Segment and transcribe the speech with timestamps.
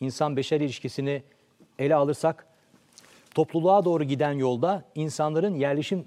[0.00, 1.22] insan beşer ilişkisini
[1.78, 2.46] ele alırsak
[3.34, 6.04] topluluğa doğru giden yolda insanların yerleşim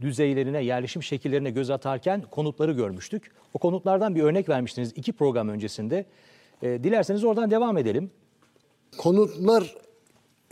[0.00, 3.32] düzeylerine, yerleşim şekillerine göz atarken konutları görmüştük.
[3.54, 6.06] O konutlardan bir örnek vermiştiniz iki program öncesinde.
[6.62, 8.10] Ee, dilerseniz oradan devam edelim.
[8.98, 9.74] konutlar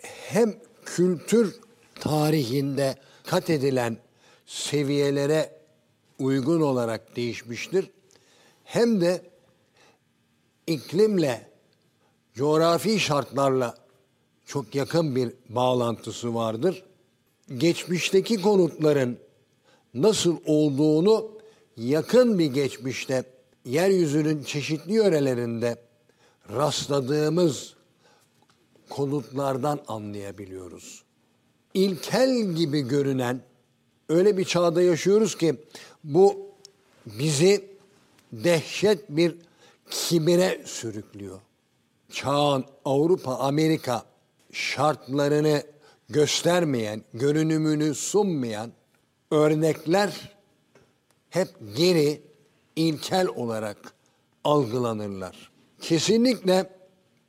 [0.02, 0.54] hem
[0.84, 1.56] kültür
[2.00, 3.96] tarihinde kat edilen
[4.46, 5.50] seviyelere
[6.18, 7.90] uygun olarak değişmiştir.
[8.64, 9.20] Hem de
[10.66, 11.50] iklimle,
[12.34, 13.74] coğrafi şartlarla
[14.46, 16.84] çok yakın bir bağlantısı vardır.
[17.56, 19.18] Geçmişteki konutların
[19.94, 21.30] nasıl olduğunu
[21.76, 23.24] yakın bir geçmişte
[23.64, 25.76] yeryüzünün çeşitli yörelerinde
[26.50, 27.74] rastladığımız
[28.88, 31.02] konutlardan anlayabiliyoruz.
[31.74, 33.40] İlkel gibi görünen
[34.08, 35.54] öyle bir çağda yaşıyoruz ki
[36.04, 36.36] bu
[37.06, 37.64] bizi
[38.32, 39.34] dehşet bir
[39.90, 41.40] kibire sürüklüyor.
[42.12, 44.04] Çağın Avrupa, Amerika
[44.52, 45.62] şartlarını
[46.08, 48.72] göstermeyen, görünümünü sunmayan
[49.30, 50.36] örnekler
[51.30, 52.22] hep geri
[52.76, 53.94] ilkel olarak
[54.44, 55.50] algılanırlar.
[55.80, 56.70] Kesinlikle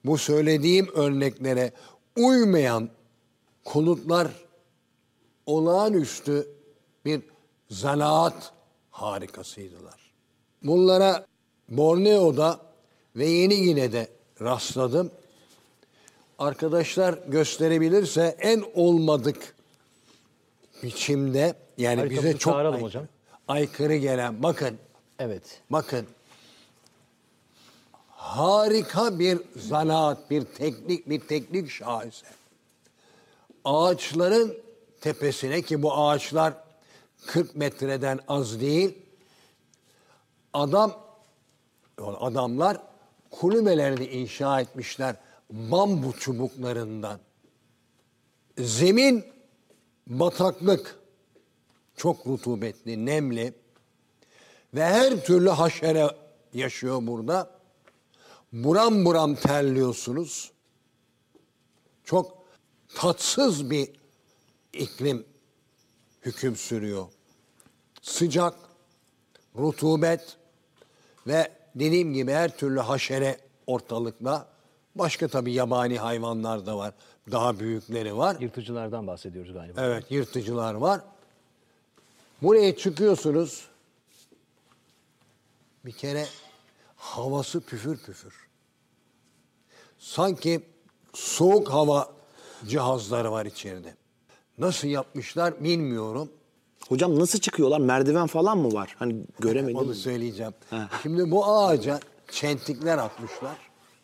[0.06, 1.72] bu söylediğim örneklere
[2.16, 2.90] uymayan
[3.66, 4.28] konutlar
[5.46, 6.48] olağanüstü
[7.06, 7.22] bir
[7.70, 8.54] zanaat
[8.92, 10.12] harikasıydılar.
[10.64, 11.26] Bunlara
[11.70, 12.60] Borneo'da
[13.16, 14.08] ve Yeni Gine'de
[14.42, 15.12] rastladım.
[16.40, 19.56] Arkadaşlar gösterebilirse en olmadık
[20.84, 23.08] biçimde yani Haritamızı bize çok çağıralım aykırı, hocam.
[23.48, 24.78] aykırı gelen bakın
[25.20, 25.62] Evet.
[25.70, 26.06] Bakın
[28.08, 32.28] harika bir zanaat, bir teknik, bir teknik şahese.
[33.66, 34.58] Ağaçların
[35.02, 36.54] tepesine ki bu ağaçlar
[37.26, 38.98] 40 metreden az değil.
[40.54, 41.07] Adam
[41.98, 42.78] adamlar
[43.32, 45.16] kulübelerini inşa etmişler
[45.50, 47.20] bambu çubuklarından.
[48.58, 49.26] Zemin
[50.08, 51.00] bataklık,
[51.96, 53.54] çok rutubetli, nemli
[54.74, 56.08] ve her türlü haşere
[56.54, 57.58] yaşıyor burada.
[58.54, 60.52] Buram buram terliyorsunuz.
[62.04, 62.46] Çok
[62.96, 63.90] tatsız bir
[64.74, 65.26] iklim
[66.22, 67.08] hüküm sürüyor.
[68.02, 68.54] Sıcak,
[69.56, 70.38] rutubet
[71.28, 74.48] ve dediğim gibi her türlü haşere ortalıkta.
[74.96, 76.94] Başka tabii yabani hayvanlar da var.
[77.32, 78.38] Daha büyükleri var.
[78.40, 79.82] Yırtıcılardan bahsediyoruz galiba.
[79.82, 81.02] Evet yırtıcılar var.
[82.42, 83.68] Buraya çıkıyorsunuz.
[85.86, 86.26] Bir kere
[86.96, 88.48] havası püfür püfür.
[90.00, 90.62] Sanki
[91.14, 92.14] soğuk hava
[92.68, 93.96] cihazları var içeride.
[94.58, 96.32] Nasıl yapmışlar bilmiyorum.
[96.90, 97.80] Hocam nasıl çıkıyorlar?
[97.80, 98.96] Merdiven falan mı var?
[99.00, 99.78] Hani göremedim.
[99.78, 100.54] Onu söyleyeceğim.
[101.04, 102.00] Şimdi bu ağaca
[102.32, 103.58] çentikler atmışlar.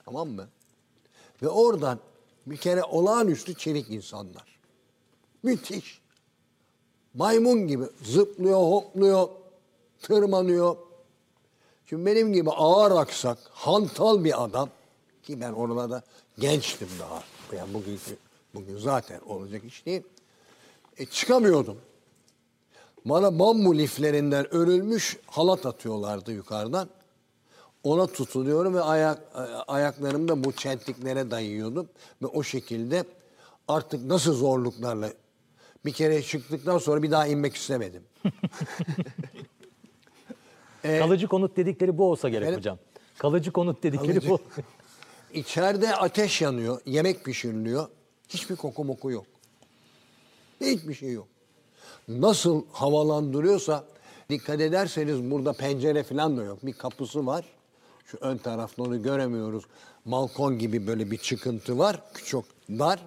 [0.06, 0.48] Tamam mı?
[1.42, 2.00] Ve oradan
[2.46, 4.60] bir kere olağanüstü çelik insanlar.
[5.44, 6.02] Müthiş.
[7.14, 9.28] Maymun gibi zıplıyor, hopluyor,
[10.02, 10.76] tırmanıyor.
[11.86, 14.70] Şimdi benim gibi ağır aksak, hantal bir adam
[15.24, 16.04] ki ben oralarda
[16.40, 17.24] gençtim daha.
[17.58, 18.00] Yani bugün,
[18.56, 20.02] bugün zaten olacak iş değil.
[20.98, 21.78] E, çıkamıyordum.
[23.06, 26.90] Bana bambu liflerinden örülmüş halat atıyorlardı yukarıdan.
[27.84, 29.22] Ona tutunuyorum ve ayak
[29.68, 31.90] ayaklarımı da bu çentliklere dayıyordum.
[32.22, 33.04] Ve o şekilde
[33.68, 35.14] artık nasıl zorluklarla
[35.86, 38.04] bir kere çıktıktan sonra bir daha inmek istemedim.
[40.82, 42.58] Kalıcı konut dedikleri bu olsa gerek Evet.
[42.58, 42.78] hocam.
[43.18, 44.30] Kalıcı konut dedikleri Kalıcı.
[44.30, 44.40] bu.
[45.34, 47.88] İçeride ateş yanıyor, yemek pişiriliyor.
[48.30, 49.26] Hiçbir koku moku yok.
[50.62, 51.28] Hiçbir şey yok.
[52.08, 53.84] Nasıl havalandırıyorsa
[54.30, 56.66] dikkat ederseniz burada pencere falan da yok.
[56.66, 57.46] Bir kapısı var.
[58.06, 59.64] Şu ön tarafta onu göremiyoruz.
[60.06, 62.02] Balkon gibi böyle bir çıkıntı var.
[62.26, 63.00] Çok dar.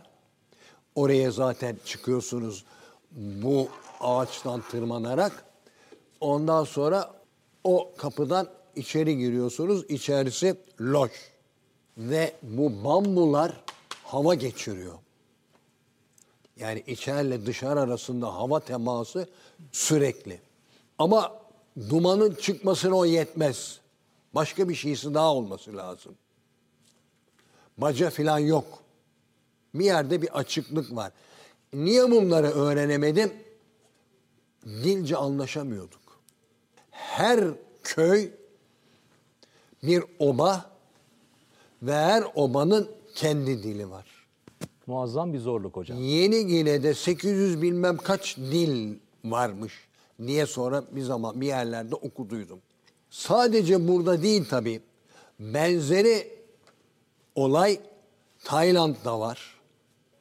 [0.95, 2.65] Oraya zaten çıkıyorsunuz
[3.13, 3.69] bu
[4.01, 5.45] ağaçtan tırmanarak.
[6.21, 7.11] Ondan sonra
[7.65, 9.85] o kapıdan içeri giriyorsunuz.
[9.89, 11.13] İçerisi loş.
[11.99, 13.53] Ve bu bambular
[14.05, 14.95] hava geçiriyor.
[16.57, 19.29] Yani içerle dışarı arasında hava teması
[19.73, 20.41] sürekli.
[20.99, 21.41] Ama
[21.91, 23.81] dumanın çıkmasına o yetmez.
[24.35, 26.15] Başka bir şeysi daha olması lazım.
[27.79, 28.79] Baca falan yok.
[29.75, 31.13] Bir yerde bir açıklık var.
[31.73, 33.33] Niye bunları öğrenemedim?
[34.65, 36.21] Dilce anlaşamıyorduk.
[36.91, 37.45] Her
[37.83, 38.31] köy
[39.83, 40.71] bir oba
[41.83, 44.16] ve her obanın kendi dili var.
[44.87, 45.99] Muazzam bir zorluk hocam.
[45.99, 48.95] Yeni Gine'de 800 bilmem kaç dil
[49.25, 49.73] varmış
[50.27, 52.59] diye sonra bir zaman bir yerlerde okuduydum.
[53.11, 54.81] Sadece burada değil tabii.
[55.41, 56.29] Benzeri
[57.35, 57.81] olay
[58.45, 59.57] Tayland'da var.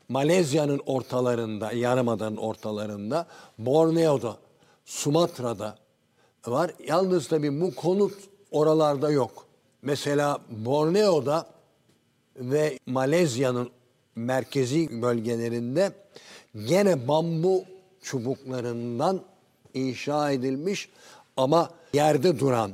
[0.09, 3.27] Malezya'nın ortalarında, yarımadanın ortalarında,
[3.57, 4.38] Borneo'da,
[4.85, 5.77] Sumatra'da
[6.47, 6.71] var.
[6.88, 8.13] Yalnız tabii bu konut
[8.51, 9.45] oralarda yok.
[9.81, 11.47] Mesela Borneo'da
[12.35, 13.69] ve Malezya'nın
[14.15, 15.91] merkezi bölgelerinde
[16.67, 17.63] gene bambu
[18.01, 19.21] çubuklarından
[19.73, 20.89] inşa edilmiş
[21.38, 22.71] ama yerde duran,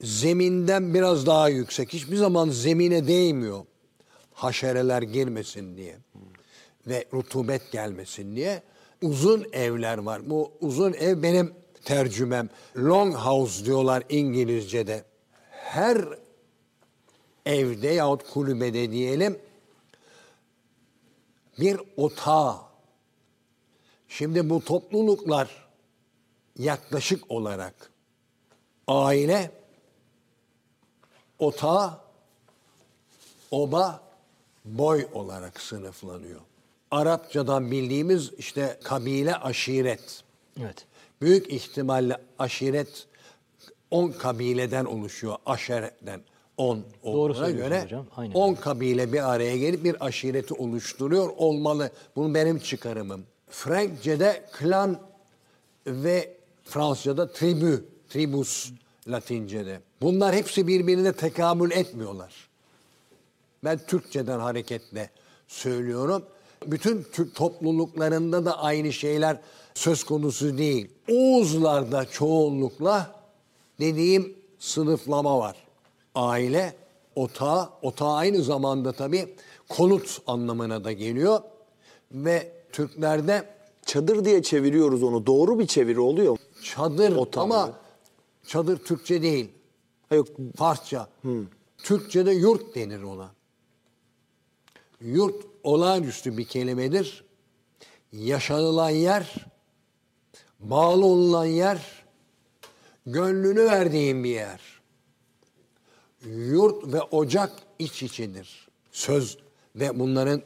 [0.00, 1.92] zeminden biraz daha yüksek.
[1.92, 3.64] Hiçbir zaman zemine değmiyor.
[4.32, 5.96] Haşereler girmesin diye
[6.86, 8.62] ve rutubet gelmesin diye
[9.02, 10.30] uzun evler var.
[10.30, 11.52] Bu uzun ev benim
[11.84, 12.48] tercümem.
[12.76, 15.04] Long house diyorlar İngilizce'de.
[15.50, 16.04] Her
[17.46, 19.38] evde yahut kulübede diyelim
[21.60, 22.56] bir otağı.
[24.08, 25.68] Şimdi bu topluluklar
[26.58, 27.90] yaklaşık olarak
[28.88, 29.50] aile,
[31.38, 32.00] otağı,
[33.50, 34.00] oba,
[34.64, 36.40] boy olarak sınıflanıyor.
[36.90, 40.22] Arapçadan bildiğimiz işte kabile, aşiret.
[40.60, 40.86] Evet.
[41.20, 43.06] Büyük ihtimalle aşiret
[43.90, 45.36] 10 kabileden oluşuyor.
[45.46, 46.20] Aşeretten
[46.56, 51.90] 10 olduğuna göre hocam, aynen 10 kabile bir araya gelip bir aşireti oluşturuyor olmalı.
[52.16, 53.24] Bu benim çıkarımım.
[53.50, 54.98] Frankçe'de klan
[55.86, 58.70] ve Fransızca'da tribü, tribus
[59.08, 59.80] Latince'de.
[60.00, 62.48] Bunlar hepsi birbirine tekamül etmiyorlar.
[63.64, 65.10] Ben Türkçeden hareketle
[65.48, 66.22] söylüyorum.
[66.66, 69.40] Bütün Türk topluluklarında da aynı şeyler
[69.74, 70.88] söz konusu değil.
[71.12, 73.14] Oğuzlarda çoğunlukla
[73.80, 75.65] dediğim sınıflama var.
[76.16, 76.76] Aile,
[77.16, 79.34] otağı, otağı aynı zamanda tabii
[79.68, 81.40] konut anlamına da geliyor.
[82.12, 85.26] Ve Türklerde Çadır diye çeviriyoruz onu.
[85.26, 86.38] Doğru bir çeviri oluyor mu?
[86.62, 87.44] çadır Otağı.
[87.44, 87.72] ama
[88.46, 89.48] çadır Türkçe değil.
[90.08, 90.28] Ha yok.
[90.56, 91.08] Farsça.
[91.78, 93.30] Türkçe'de yurt denir ona.
[95.00, 97.24] Yurt olağanüstü bir kelimedir.
[98.12, 99.46] Yaşanılan yer,
[100.60, 102.04] bağlı olunan yer,
[103.06, 104.75] gönlünü verdiğin bir yer.
[106.26, 108.68] Yurt ve ocak iç içedir.
[108.92, 109.38] Söz
[109.76, 110.42] ve bunların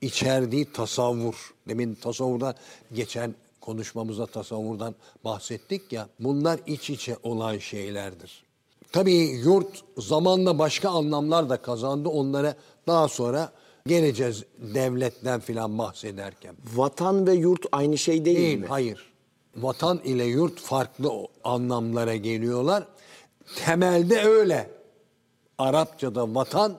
[0.00, 1.54] içerdiği tasavvur.
[1.68, 2.54] Demin tasavvurdan
[2.92, 4.94] geçen konuşmamızda tasavvurdan
[5.24, 6.08] bahsettik ya.
[6.20, 8.42] Bunlar iç içe olan şeylerdir.
[8.92, 12.08] Tabii yurt zamanla başka anlamlar da kazandı.
[12.08, 12.54] Onlara
[12.86, 13.52] daha sonra
[13.86, 16.54] geleceğiz devletten filan bahsederken.
[16.74, 18.66] Vatan ve yurt aynı şey değil, Değil, mi?
[18.66, 19.10] hayır.
[19.56, 21.10] Vatan ile yurt farklı
[21.44, 22.86] anlamlara geliyorlar.
[23.56, 24.70] Temelde öyle.
[25.60, 26.78] Arapçada vatan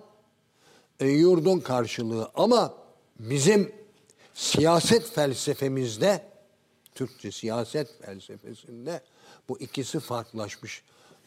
[1.00, 2.74] e, yurdun karşılığı ama
[3.20, 3.72] bizim
[4.34, 6.22] siyaset felsefemizde
[6.96, 9.02] Türkçe siyaset felsefesinde
[9.50, 10.84] bu ikisi farklılaşmış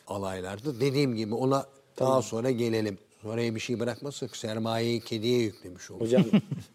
[0.06, 0.80] alaylardı.
[0.80, 1.66] Dediğim gibi ona
[1.98, 2.98] daha sonra gelelim.
[3.24, 6.06] Oraya bir şey bırakmazsak sermayeyi kediye yüklemiş oluruz.
[6.06, 6.24] Hocam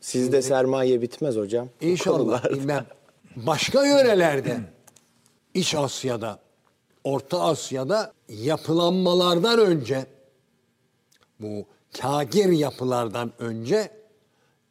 [0.01, 1.69] sizde sermaye bitmez hocam.
[1.81, 2.85] İnşallah bilmem.
[3.35, 4.59] Başka yörelerde
[5.53, 6.39] İç Asya'da,
[7.03, 10.05] Orta Asya'da yapılanmalardan önce
[11.39, 11.65] bu
[12.01, 13.91] kagir yapılardan önce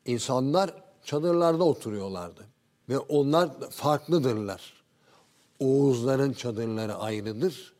[0.05, 0.75] insanlar
[1.05, 2.47] çadırlarda oturuyorlardı.
[2.89, 4.73] Ve onlar farklıdırlar.
[5.61, 7.75] Oğuzların çadırları ayrıdır.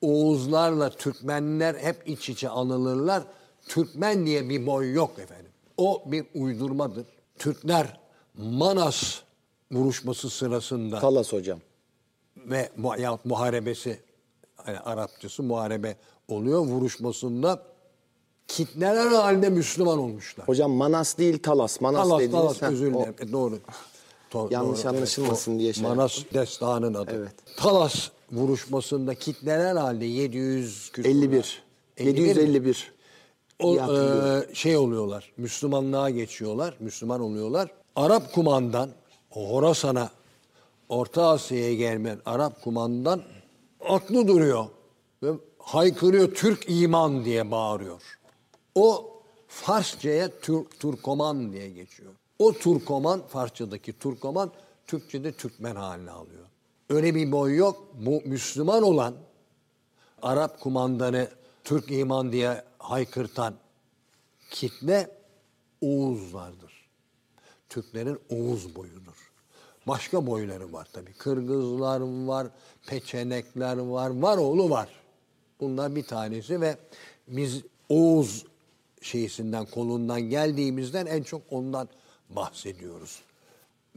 [0.00, 3.22] Oğuzlarla Türkmenler hep iç içe anılırlar.
[3.68, 5.50] Türkmen diye bir boy yok efendim.
[5.76, 7.06] O bir uydurmadır.
[7.38, 8.00] Türkler
[8.34, 9.20] Manas
[9.72, 11.58] vuruşması sırasında Talas hocam.
[12.36, 14.00] ve yahut muharebesi
[14.66, 15.96] yani Arapçası muharebe
[16.28, 17.62] oluyor vuruşmasında
[18.48, 20.48] kitleler halinde Müslüman olmuşlar.
[20.48, 21.80] Hocam Manas değil Talas.
[21.80, 22.32] Manas Talas, dediniz.
[22.32, 23.14] Talas Ha, özür o- dilerim.
[23.20, 23.58] E, doğru.
[24.32, 27.10] To- Yanlış anlaşılmasın O diye şey Manas destanın adı.
[27.16, 27.32] Evet.
[27.56, 31.62] Talas vuruşmasında kitleler halinde 700 küsur- 51.
[31.96, 32.28] 51 mi?
[32.28, 32.92] 751.
[33.62, 35.32] O, e, şey oluyorlar.
[35.36, 36.74] Müslümanlığa geçiyorlar.
[36.80, 37.70] Müslüman oluyorlar.
[37.96, 38.90] Arap kumandan
[39.30, 40.10] Horasan'a
[40.88, 43.22] Orta Asya'ya gelmeyen Arap kumandan
[43.88, 44.64] aklı duruyor.
[45.22, 45.28] Ve
[45.58, 48.17] haykırıyor Türk iman diye bağırıyor.
[48.78, 49.10] O
[49.48, 52.12] Farsçaya Tür, Turkoman diye geçiyor.
[52.38, 54.52] O Turkoman, Farsçadaki Turkoman,
[54.86, 56.46] Türkçe'de Türkmen haline alıyor.
[56.90, 57.86] Öyle bir boy yok.
[57.94, 59.14] Bu Müslüman olan
[60.22, 61.28] Arap kumandanı
[61.64, 63.54] Türk iman diye haykırtan
[64.50, 65.10] kitle
[65.80, 66.88] Oğuzlardır.
[67.68, 69.30] Türklerin Oğuz boyudur.
[69.86, 71.12] Başka boyları var tabii.
[71.12, 72.46] Kırgızlar var,
[72.86, 74.88] Peçenekler var, var oğlu var.
[75.60, 76.76] Bunlar bir tanesi ve
[77.28, 78.44] biz Oğuz
[79.02, 81.88] şeysinden, kolundan geldiğimizden en çok ondan
[82.30, 83.22] bahsediyoruz.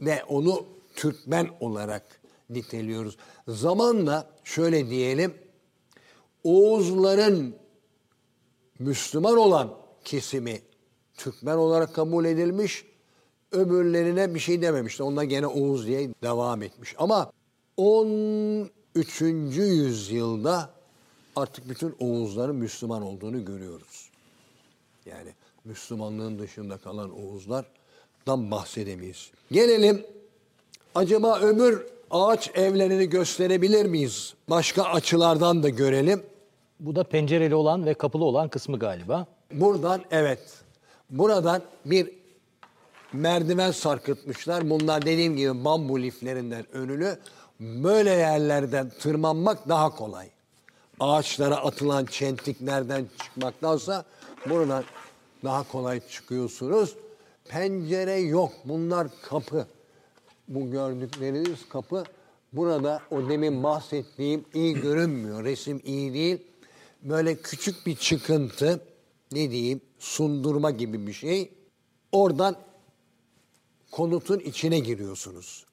[0.00, 0.66] Ve onu
[0.96, 3.16] Türkmen olarak niteliyoruz.
[3.48, 5.34] Zamanla şöyle diyelim,
[6.44, 7.54] Oğuzların
[8.78, 10.62] Müslüman olan kesimi
[11.16, 12.84] Türkmen olarak kabul edilmiş.
[13.52, 15.02] Öbürlerine bir şey dememişti.
[15.02, 16.94] Onlar gene Oğuz diye devam etmiş.
[16.98, 17.32] Ama
[17.76, 19.20] 13.
[19.20, 20.70] yüzyılda
[21.36, 23.91] artık bütün Oğuzların Müslüman olduğunu görüyoruz.
[25.06, 29.30] Yani Müslümanlığın dışında kalan Oğuzlardan bahsedemeyiz.
[29.52, 30.06] Gelelim
[30.94, 34.34] acaba öbür ağaç evlerini gösterebilir miyiz?
[34.50, 36.22] Başka açılardan da görelim.
[36.80, 39.26] Bu da pencereli olan ve kapılı olan kısmı galiba.
[39.52, 40.40] Buradan evet.
[41.10, 42.10] Buradan bir
[43.12, 44.70] merdiven sarkıtmışlar.
[44.70, 47.18] Bunlar dediğim gibi bambu liflerinden önülü.
[47.60, 50.28] Böyle yerlerden tırmanmak daha kolay.
[51.00, 54.04] Ağaçlara atılan çentiklerden çıkmaktansa
[54.50, 54.84] buradan
[55.44, 56.96] daha kolay çıkıyorsunuz.
[57.44, 58.52] Pencere yok.
[58.64, 59.66] Bunlar kapı.
[60.48, 62.04] Bu gördükleriniz kapı.
[62.52, 65.44] Burada o demin bahsettiğim iyi görünmüyor.
[65.44, 66.38] Resim iyi değil.
[67.02, 68.80] Böyle küçük bir çıkıntı,
[69.32, 71.50] ne diyeyim, sundurma gibi bir şey.
[72.12, 72.56] Oradan
[73.90, 75.66] konutun içine giriyorsunuz.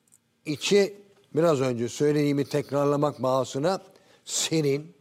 [0.45, 0.95] İçi
[1.35, 3.81] biraz önce söylediğimi tekrarlamak bahasına
[4.25, 4.93] serin,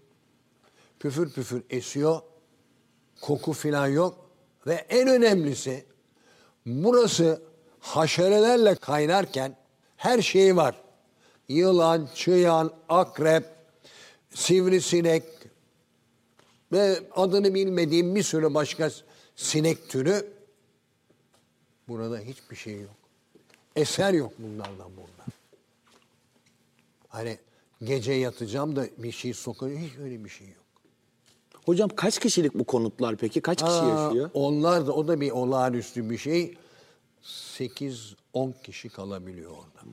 [1.00, 2.20] püfür püfür esiyor,
[3.20, 4.30] koku filan yok
[4.66, 5.84] ve en önemlisi
[6.66, 7.42] burası
[7.80, 9.56] haşerelerle kaynarken
[9.96, 10.82] her şey var.
[11.48, 13.44] Yılan, çıyan, akrep,
[14.30, 15.24] sivrisinek
[16.72, 18.90] ve adını bilmediğim bir sürü başka
[19.36, 20.38] sinek türü
[21.88, 22.96] Burada hiçbir şey yok.
[23.76, 25.32] Eser yok bunlardan burada.
[27.08, 27.38] Hani
[27.82, 29.78] gece yatacağım da bir şey sokuyor.
[29.78, 30.64] Hiç öyle bir şey yok.
[31.68, 33.40] Hocam kaç kişilik bu konutlar peki?
[33.40, 34.30] Kaç kişi Aa, yaşıyor?
[34.34, 36.54] Onlar da o da bir olağanüstü bir şey.
[37.22, 39.90] 8-10 kişi kalabiliyor orada.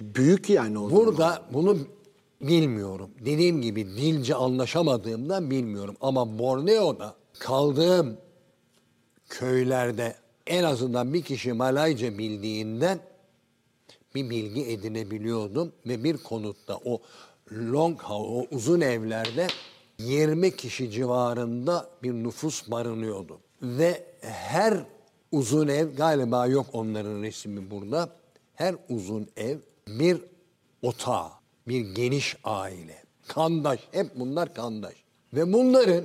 [0.00, 1.06] Büyük yani o zaman.
[1.06, 1.78] Burada bunu
[2.40, 3.10] bilmiyorum.
[3.20, 5.96] Dediğim gibi dilce anlaşamadığımdan bilmiyorum.
[6.00, 8.16] Ama Borneo'da kaldığım
[9.28, 10.14] köylerde
[10.46, 13.00] en azından bir kişi Malayca bildiğinden
[14.14, 17.00] bir bilgi edinebiliyordum ve bir konutta o
[17.52, 19.46] long house, o uzun evlerde
[19.98, 23.40] 20 kişi civarında bir nüfus barınıyordu.
[23.62, 24.84] Ve her
[25.32, 28.08] uzun ev galiba yok onların resmi burada.
[28.54, 29.58] Her uzun ev
[29.88, 30.20] bir
[30.82, 31.28] otağı,
[31.68, 33.02] bir geniş aile.
[33.28, 34.94] Kandaş, hep bunlar kandaş.
[35.34, 36.04] Ve bunların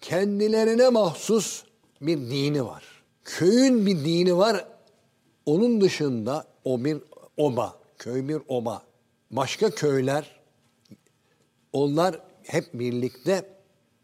[0.00, 1.64] kendilerine mahsus
[2.00, 2.84] bir dini var.
[3.24, 4.68] Köyün bir dini var.
[5.46, 6.98] Onun dışında o bir
[7.36, 8.82] oba, köy bir oba.
[9.30, 10.40] Başka köyler
[11.72, 13.44] onlar hep birlikte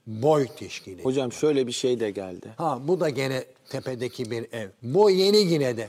[0.06, 1.04] boy teşkil ediyor.
[1.04, 2.54] Hocam şöyle bir şey de geldi.
[2.56, 4.68] Ha bu da gene tepedeki bir ev.
[4.82, 5.88] Bu yeni Gine'de.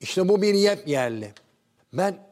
[0.00, 1.32] İşte bu bir yepyerli.
[1.92, 2.26] Ben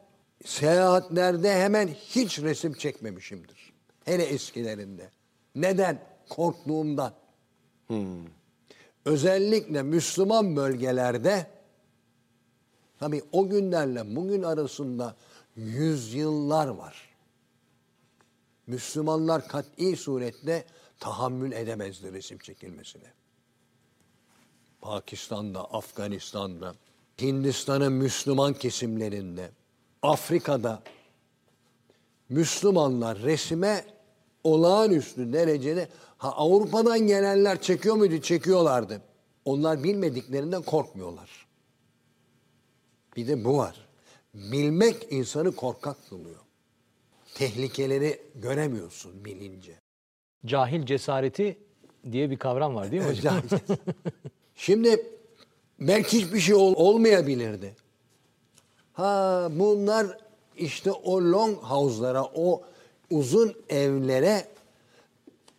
[0.45, 3.73] seyahatlerde hemen hiç resim çekmemişimdir.
[4.05, 5.09] Hele eskilerinde.
[5.55, 5.99] Neden?
[6.29, 7.13] Korktuğumdan.
[9.05, 11.47] Özellikle Müslüman bölgelerde
[12.99, 15.15] tabii o günlerle bugün arasında
[15.55, 17.12] yüzyıllar var.
[18.67, 20.65] Müslümanlar kat'i surette
[20.99, 23.13] tahammül edemezdi resim çekilmesine.
[24.81, 26.75] Pakistan'da, Afganistan'da,
[27.21, 29.51] Hindistan'ın Müslüman kesimlerinde,
[30.01, 30.83] Afrika'da
[32.29, 33.85] Müslümanlar resime
[34.43, 38.21] olağanüstü derecede ha Avrupa'dan gelenler çekiyor muydu?
[38.21, 39.01] Çekiyorlardı.
[39.45, 41.47] Onlar bilmediklerinden korkmuyorlar.
[43.15, 43.87] Bir de bu var.
[44.33, 46.42] Bilmek insanı korkak kılıyor.
[47.35, 49.71] Tehlikeleri göremiyorsun bilince.
[50.45, 51.57] Cahil cesareti
[52.11, 53.35] diye bir kavram var değil mi hocam?
[54.55, 55.05] Şimdi
[55.79, 57.75] belki hiçbir şey ol- olmayabilirdi.
[58.93, 60.17] Ha bunlar
[60.57, 62.61] işte o long house'lara, o
[63.09, 64.47] uzun evlere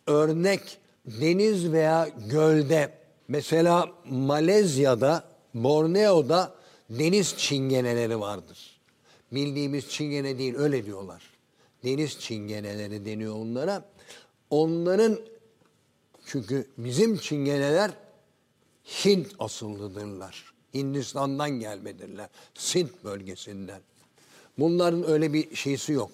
[0.07, 2.93] örnek deniz veya gölde
[3.27, 6.55] mesela Malezya'da, Borneo'da
[6.89, 8.79] deniz çingeneleri vardır.
[9.31, 11.34] Bildiğimiz çingene değil öyle diyorlar.
[11.85, 13.85] Deniz çingeneleri deniyor onlara.
[14.49, 15.19] Onların
[16.25, 17.91] çünkü bizim çingeneler
[18.85, 20.53] Hint asıllıdırlar.
[20.73, 22.29] Hindistan'dan gelmedirler.
[22.53, 23.81] Sint bölgesinden.
[24.59, 26.11] Bunların öyle bir şeysi yok.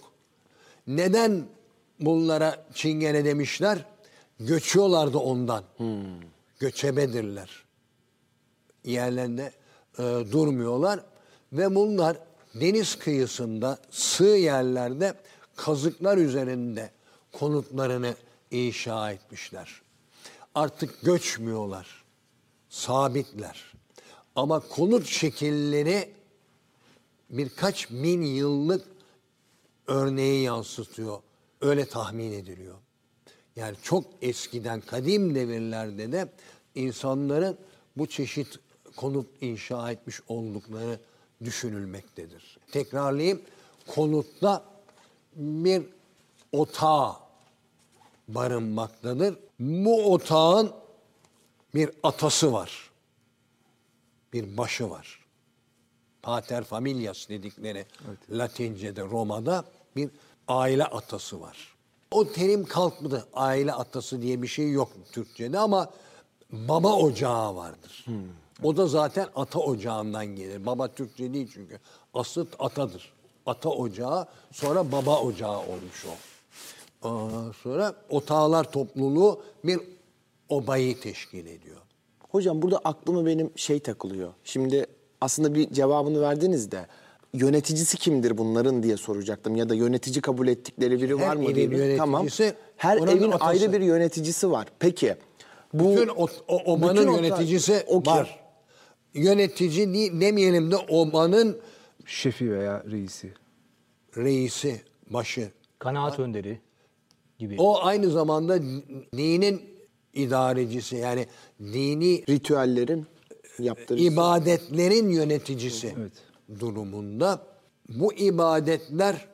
[0.88, 1.46] Neden
[2.00, 3.86] bunlara çingene demişler?
[4.40, 5.64] Göçüyorlardı ondan.
[6.60, 7.64] Göçebedirler.
[8.84, 9.52] Yerlerinde
[9.98, 10.02] e,
[10.32, 11.00] durmuyorlar.
[11.54, 12.18] Ve bunlar
[12.56, 15.14] deniz kıyısında, sığ yerlerde
[15.56, 16.92] kazıklar üzerinde
[17.32, 18.16] konutlarını
[18.52, 19.82] inşa etmişler.
[20.56, 22.04] Artık göçmüyorlar
[22.70, 23.74] sabitler.
[24.36, 26.10] Ama konut şekilleri
[27.30, 28.88] birkaç bin yıllık
[29.88, 31.20] örneği yansıtıyor.
[31.62, 32.76] Öyle tahmin ediliyor.
[33.56, 36.30] Yani çok eskiden kadim devirlerde de
[36.76, 37.58] insanların
[37.98, 38.60] bu çeşit
[38.96, 41.00] konut inşa etmiş oldukları
[41.44, 42.58] düşünülmektedir.
[42.72, 43.42] Tekrarlayayım.
[43.88, 44.71] Konutta
[45.36, 45.84] bir
[46.52, 47.16] otağı
[48.28, 49.40] barınmaktadır.
[49.60, 50.72] Bu otağın
[51.76, 52.92] bir atası var.
[54.34, 55.26] Bir başı var.
[56.22, 57.86] Pater familias dedikleri
[58.30, 60.10] Latince'de Roma'da bir
[60.48, 61.76] aile atası var.
[62.12, 63.28] O terim kalkmadı.
[63.34, 65.92] Aile atası diye bir şey yok Türkçe'de ama
[66.52, 68.06] baba ocağı vardır.
[68.64, 70.66] O da zaten ata ocağından gelir.
[70.66, 71.80] Baba Türkçe değil çünkü.
[72.14, 73.14] Aslı atadır.
[73.46, 76.14] Ata ocağı sonra baba ocağı olmuş o.
[77.10, 79.80] Ondan sonra otağlar topluluğu bir
[80.50, 81.78] obayı teşkil ediyor.
[82.30, 84.34] Hocam burada aklıma benim şey takılıyor.
[84.44, 84.86] Şimdi
[85.22, 86.86] aslında bir cevabını verdiniz de
[87.34, 91.72] yöneticisi kimdir bunların diye soracaktım ya da yönetici kabul ettikleri biri Her var mı diye.
[91.72, 92.28] bir- Tamam.
[92.78, 93.46] Her evin atası.
[93.46, 94.68] ayrı bir yöneticisi var.
[94.80, 95.16] Peki
[95.74, 98.14] bu Bütün o, o obanın bütün yöneticisi o kim?
[98.14, 98.40] var.
[99.14, 101.58] Yönetici demeyelim de obanın
[102.06, 103.34] Şefi veya reisi.
[104.18, 105.52] reisi, başı.
[105.80, 106.60] Kanaat önderi
[107.40, 107.56] gibi.
[107.58, 108.62] O aynı zamanda
[109.18, 109.62] dinin
[110.14, 111.28] idarecisi yani
[111.60, 113.06] dini ritüellerin
[113.60, 116.12] yaptığı ibadetlerin yöneticisi Evet.
[116.60, 117.48] durumunda.
[117.90, 119.28] Bu ibadetler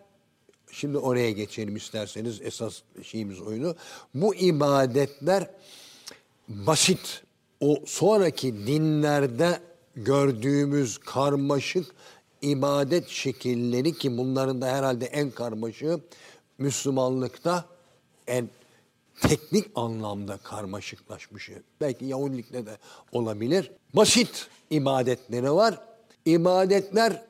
[0.71, 3.75] şimdi oraya geçelim isterseniz esas şeyimiz oyunu.
[4.13, 5.49] Bu ibadetler
[6.47, 7.23] basit.
[7.59, 9.59] O sonraki dinlerde
[9.95, 11.85] gördüğümüz karmaşık
[12.41, 15.99] ibadet şekilleri ki bunların da herhalde en karmaşığı
[16.57, 17.65] Müslümanlıkta
[18.27, 18.49] en
[19.21, 21.63] teknik anlamda karmaşıklaşmışı.
[21.81, 22.77] Belki Yahudilikte de
[23.11, 23.71] olabilir.
[23.93, 25.81] Basit ibadetleri var.
[26.25, 27.25] İbadetler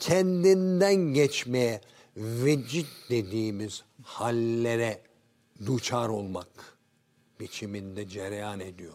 [0.00, 1.80] kendinden geçmeye,
[2.16, 5.00] vecid dediğimiz hallere
[5.66, 6.48] duçar olmak
[7.40, 8.94] biçiminde cereyan ediyor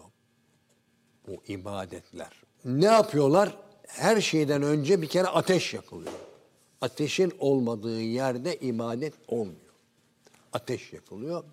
[1.27, 2.41] bu ibadetler.
[2.65, 3.57] Ne yapıyorlar?
[3.91, 6.13] Her şeyden önce bir kere ateş yakılıyor.
[6.81, 9.73] Ateşin olmadığı yerde ibadet olmuyor.
[10.53, 11.43] Ateş yakılıyor.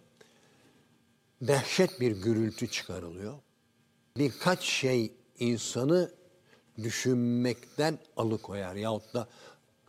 [1.42, 3.34] Dehşet bir gürültü çıkarılıyor.
[4.16, 6.12] Birkaç şey insanı
[6.82, 9.28] düşünmekten alıkoyar yahut da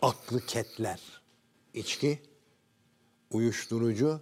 [0.02, 1.22] aklı ketler.
[1.74, 2.20] İçki,
[3.32, 4.22] uyuşturucu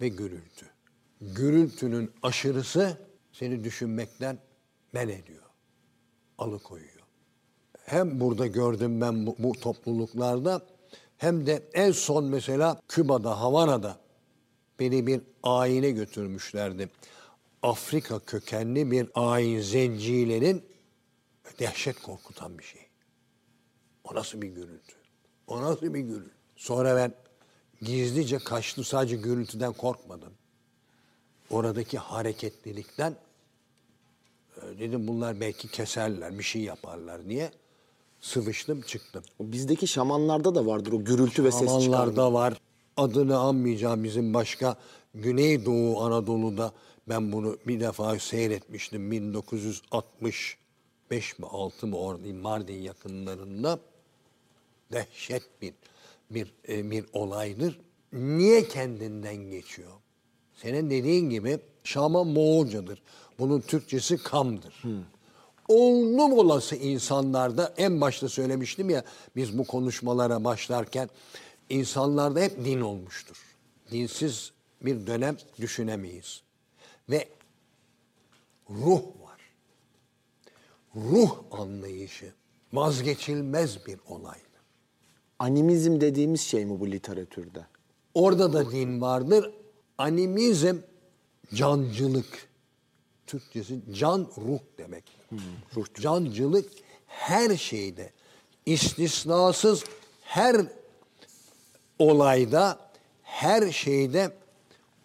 [0.00, 0.66] ve gürültü.
[1.20, 2.98] Gürültünün aşırısı
[3.32, 4.38] seni düşünmekten
[4.92, 5.44] men ediyor,
[6.38, 6.95] alıkoyuyor.
[7.86, 10.62] Hem burada gördüm ben bu, bu topluluklarda
[11.18, 13.98] hem de en son mesela Küba'da, Havana'da
[14.80, 16.90] beni bir ayine götürmüşlerdi.
[17.62, 20.64] Afrika kökenli bir ayin zencilerin
[21.58, 22.82] dehşet korkutan bir şey.
[24.04, 24.92] O nasıl bir gürültü?
[25.46, 26.34] O nasıl bir gürültü?
[26.56, 27.14] Sonra ben
[27.82, 30.32] gizlice kaçtım sadece gürültüden korkmadım.
[31.50, 33.16] Oradaki hareketlilikten
[34.56, 37.50] e, dedim bunlar belki keserler, bir şey yaparlar diye
[38.26, 39.22] sıvıştım çıktım.
[39.40, 41.96] Bizdeki şamanlarda da vardır o gürültü ve ses çıkarma.
[41.96, 42.60] Alanlarda var.
[42.96, 44.76] Adını anmayacağım bizim başka
[45.14, 46.72] Güneydoğu Anadolu'da
[47.08, 53.78] ben bunu bir defa seyretmiştim 1965 mi 6 mı orada Mardin yakınlarında
[54.92, 55.74] dehşet bir
[56.30, 57.80] bir e, bir olaydır.
[58.12, 59.92] Niye kendinden geçiyor?
[60.54, 63.02] Senin dediğin gibi Şaman Moğolcadır.
[63.38, 64.82] Bunun Türkçesi kamdır.
[65.68, 69.04] Oldum olası insanlarda en başta söylemiştim ya
[69.36, 71.08] biz bu konuşmalara başlarken
[71.68, 73.36] insanlarda hep din olmuştur.
[73.90, 76.42] Dinsiz bir dönem düşünemeyiz.
[77.10, 77.28] Ve
[78.70, 79.40] ruh var.
[80.96, 82.32] Ruh anlayışı
[82.72, 84.42] vazgeçilmez bir olaydır.
[85.38, 87.66] Animizm dediğimiz şey mi bu literatürde?
[88.14, 89.50] Orada da din vardır.
[89.98, 90.76] Animizm
[91.54, 92.48] cancılık.
[93.26, 95.15] Türkçesi can ruh demek.
[95.94, 96.70] Cancılık
[97.06, 98.12] her şeyde
[98.66, 99.84] istisnasız
[100.22, 100.56] her
[101.98, 102.78] olayda
[103.22, 104.32] her şeyde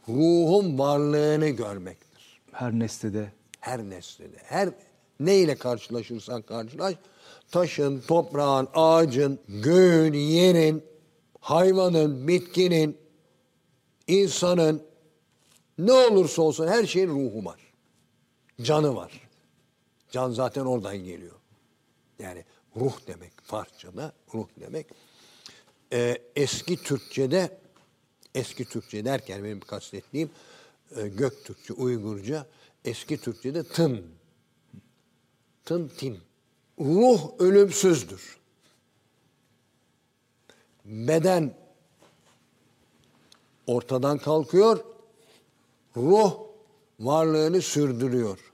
[0.08, 2.42] ruhun varlığını görmektir.
[2.52, 4.38] Her nesnede Her nesnede.
[4.44, 4.70] Her
[5.20, 6.96] neyle karşılaşırsan karşılaş
[7.52, 10.84] taşın, toprağın, ağacın, göğün, yerin,
[11.40, 12.98] hayvanın, bitkinin,
[14.08, 14.84] insanın
[15.78, 17.60] ne olursa olsun her şeyin ruhu var.
[18.62, 19.31] Canı var.
[20.12, 21.36] Can zaten oradan geliyor.
[22.19, 22.45] Yani
[22.76, 24.88] ruh demek Farsçada ruh demek.
[25.93, 27.58] Ee, eski Türkçe'de
[28.36, 30.30] eski Türkçe derken benim kastettiğim
[30.95, 32.47] e, Göktürkçe, Uygurca
[32.86, 34.06] eski Türkçe'de tın.
[35.65, 36.19] Tın tin.
[36.80, 38.38] Ruh ölümsüzdür.
[40.86, 41.54] Beden
[43.67, 44.86] ortadan kalkıyor.
[45.97, 46.39] Ruh
[47.00, 48.51] varlığını sürdürüyor.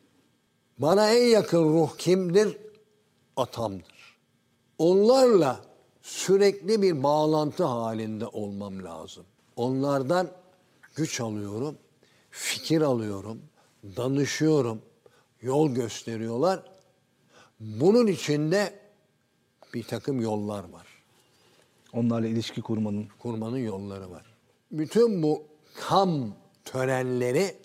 [0.77, 2.57] Bana en yakın ruh kimdir?
[3.37, 4.17] Atamdır.
[4.77, 5.65] Onlarla
[6.01, 9.25] sürekli bir bağlantı halinde olmam lazım.
[9.55, 10.31] Onlardan
[10.95, 11.77] güç alıyorum,
[12.31, 13.41] fikir alıyorum,
[13.83, 14.81] danışıyorum,
[15.41, 16.63] yol gösteriyorlar.
[17.59, 18.79] Bunun içinde
[19.73, 20.87] bir takım yollar var.
[21.93, 24.25] onlarla ilişki kurmanın Kurmanın yolları var.
[24.71, 25.43] Bütün bu
[25.75, 26.35] kam
[26.65, 27.55] törenleri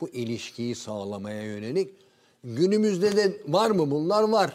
[0.00, 2.03] bu ilişkiyi sağlamaya yönelik.
[2.44, 4.22] Günümüzde de var mı bunlar?
[4.22, 4.52] Var.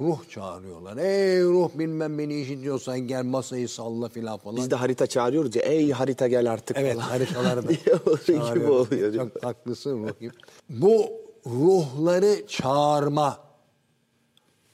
[0.00, 0.96] Ruh çağırıyorlar.
[0.96, 4.56] Ey ruh bilmem beni işitiyorsan gel masayı salla filan falan.
[4.56, 5.62] Biz de harita çağırıyoruz ya.
[5.62, 7.08] Ey harita gel artık Evet falan.
[7.08, 9.14] haritaları da diye oluyor gibi oluyor.
[9.14, 10.30] Çok haklısın ruhum.
[10.68, 11.06] Bu
[11.46, 13.38] ruhları çağırma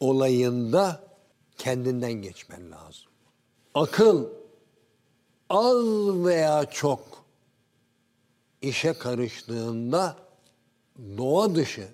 [0.01, 1.01] olayında
[1.59, 3.11] kendinden geçmen lazım.
[3.75, 4.27] Akıl
[5.51, 5.85] az
[6.25, 7.01] veya çok
[8.63, 10.17] işe karıştığında
[10.99, 11.89] doğa dışı,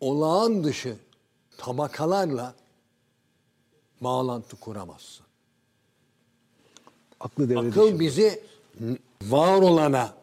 [0.00, 0.96] olağan dışı
[1.58, 2.54] tabakalarla
[4.00, 5.26] bağlantı kuramazsın.
[7.20, 8.00] aklı devre Akıl dışı.
[8.00, 8.42] bizi
[9.22, 10.14] var olana,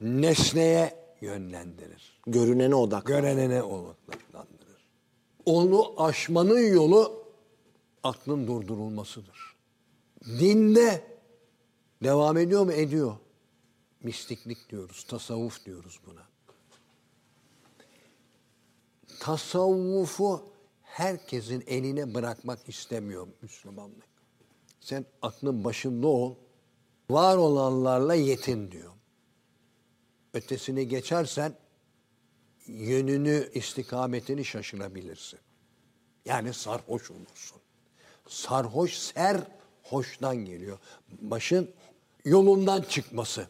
[0.00, 2.20] nesneye yönlendirir.
[2.26, 3.16] Görünene odaklan.
[3.22, 4.86] Görenene odaklandırır.
[5.46, 7.24] Onu aşmanın yolu
[8.02, 9.56] aklın durdurulmasıdır.
[10.24, 11.04] Dinde
[12.02, 12.72] devam ediyor mu?
[12.72, 13.16] Ediyor.
[14.02, 16.22] Mistiklik diyoruz, tasavvuf diyoruz buna.
[19.24, 20.42] Tasavvufu
[20.82, 24.08] herkesin eline bırakmak istemiyor Müslümanlık.
[24.80, 26.34] Sen aklın başında ol,
[27.10, 28.90] var olanlarla yetin diyor.
[30.34, 31.54] Ötesine geçersen
[32.66, 35.40] yönünü, istikametini şaşırabilirsin.
[36.24, 37.60] Yani sarhoş olursun.
[38.28, 39.40] Sarhoş, ser
[39.82, 40.78] hoştan geliyor.
[41.20, 41.70] Başın
[42.24, 43.48] yolundan çıkması.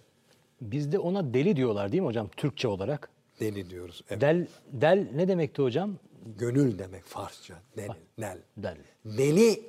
[0.61, 3.14] Bizde ona deli diyorlar değil mi hocam Türkçe olarak?
[3.41, 4.05] Deli diyoruz.
[4.11, 4.21] Evet.
[4.21, 5.99] Del, del ne demekti hocam?
[6.39, 7.55] Gönül demek Farsça.
[7.77, 8.39] Deli, nel.
[8.57, 8.79] Del.
[9.05, 9.63] Deli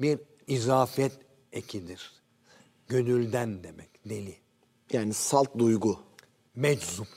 [0.00, 1.12] bir izafet
[1.52, 2.12] ekidir.
[2.88, 4.34] Gönülden demek deli.
[4.92, 5.98] Yani salt duygu.
[6.54, 7.08] Meczup.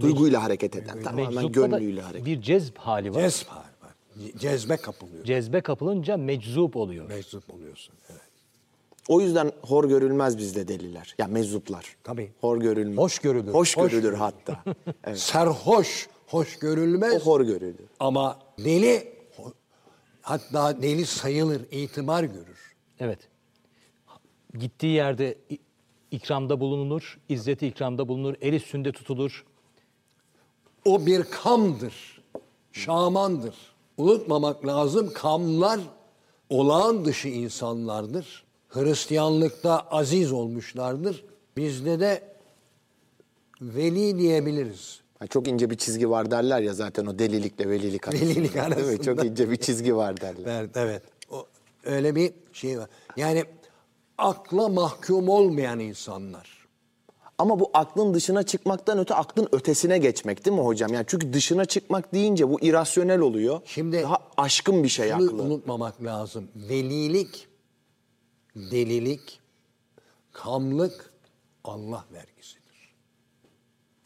[0.00, 1.02] Duyguyla hareket eden.
[1.02, 3.20] Tamamen Meczupta gönlüyle hareket bir cezb hali var.
[3.20, 3.56] Cezb var.
[3.56, 3.94] var.
[4.38, 5.24] Cezbe kapılıyor.
[5.24, 7.08] Cezbe kapılınca meczup oluyor.
[7.08, 7.94] Meczup oluyorsun.
[8.10, 8.27] Evet.
[9.08, 11.14] O yüzden hor görülmez bizde deliler.
[11.18, 11.96] Ya meczuplar.
[12.04, 12.32] Tabii.
[12.40, 12.98] Hor görülmez.
[12.98, 13.52] Hoş görülür.
[13.52, 14.64] Hoş Hoş görülür hatta.
[15.04, 15.18] evet.
[15.18, 17.26] Serhoş, hoş O görülmez.
[17.26, 17.86] hor görülür.
[18.00, 19.12] Ama deli,
[20.22, 22.74] hatta deli sayılır, itibar görür.
[23.00, 23.18] Evet.
[24.58, 25.38] Gittiği yerde
[26.10, 29.44] ikramda bulunur, izzeti ikramda bulunur, el üstünde tutulur.
[30.84, 32.22] O bir kamdır,
[32.72, 33.54] şamandır.
[33.96, 35.80] Unutmamak lazım, kamlar
[36.50, 38.44] olağan dışı insanlardır.
[38.68, 41.24] Hristiyanlıkta aziz olmuşlardır.
[41.56, 42.22] Bizde de
[43.60, 45.00] veli diyebiliriz.
[45.30, 48.30] Çok ince bir çizgi var derler ya zaten o delilikle velilik arasında.
[48.30, 48.74] Velilik Değil mi?
[48.74, 49.02] arasında.
[49.02, 50.46] Çok ince bir çizgi var derler.
[50.60, 51.02] Evet, evet.
[51.30, 51.46] O,
[51.84, 52.88] öyle bir şey var.
[53.16, 53.44] Yani
[54.18, 56.58] akla mahkum olmayan insanlar.
[57.38, 60.92] Ama bu aklın dışına çıkmaktan öte aklın ötesine geçmek değil mi hocam?
[60.94, 63.60] Yani çünkü dışına çıkmak deyince bu irasyonel oluyor.
[63.64, 65.42] Şimdi- daha aşkın bir şey Bunu aklı.
[65.42, 66.48] unutmamak lazım.
[66.56, 67.47] Velilik,
[68.70, 69.40] delilik,
[70.32, 71.12] kamlık
[71.64, 72.94] Allah vergisidir.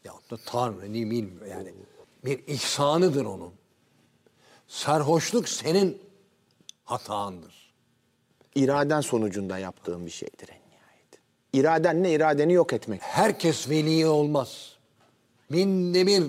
[0.04, 1.74] Yahut da Tanrı ne bilmiyor yani.
[2.24, 3.52] Bir ihsanıdır onun.
[4.68, 6.02] Sarhoşluk senin
[6.84, 7.72] hatandır.
[8.54, 11.18] İraden sonucunda yaptığın bir şeydir en nihayet.
[11.52, 12.12] İraden ne?
[12.12, 13.02] İradeni yok etmek.
[13.02, 14.76] Herkes veli olmaz.
[15.52, 16.22] Binde bir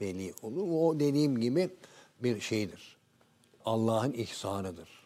[0.00, 0.68] veli olur.
[0.70, 1.70] O dediğim gibi
[2.22, 2.96] bir şeydir.
[3.64, 4.97] Allah'ın ihsanıdır.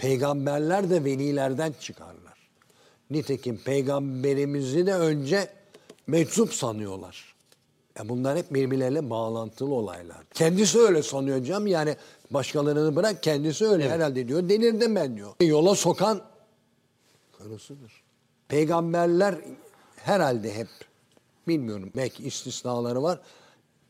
[0.00, 2.38] Peygamberler de velilerden çıkarlar.
[3.10, 5.48] Nitekim peygamberimizi de önce
[6.06, 7.34] meczup sanıyorlar.
[8.00, 10.18] E bunlar hep birbirleriyle bağlantılı olaylar.
[10.34, 11.66] Kendisi öyle sanıyor hocam.
[11.66, 11.96] Yani
[12.30, 14.48] başkalarını bırak kendisi öyle herhalde diyor.
[14.48, 15.32] Delirdim ben diyor.
[15.40, 16.22] Yola sokan
[17.38, 17.92] karısıdır.
[18.48, 19.34] Peygamberler
[19.96, 20.68] herhalde hep
[21.48, 23.20] bilmiyorum belki istisnaları var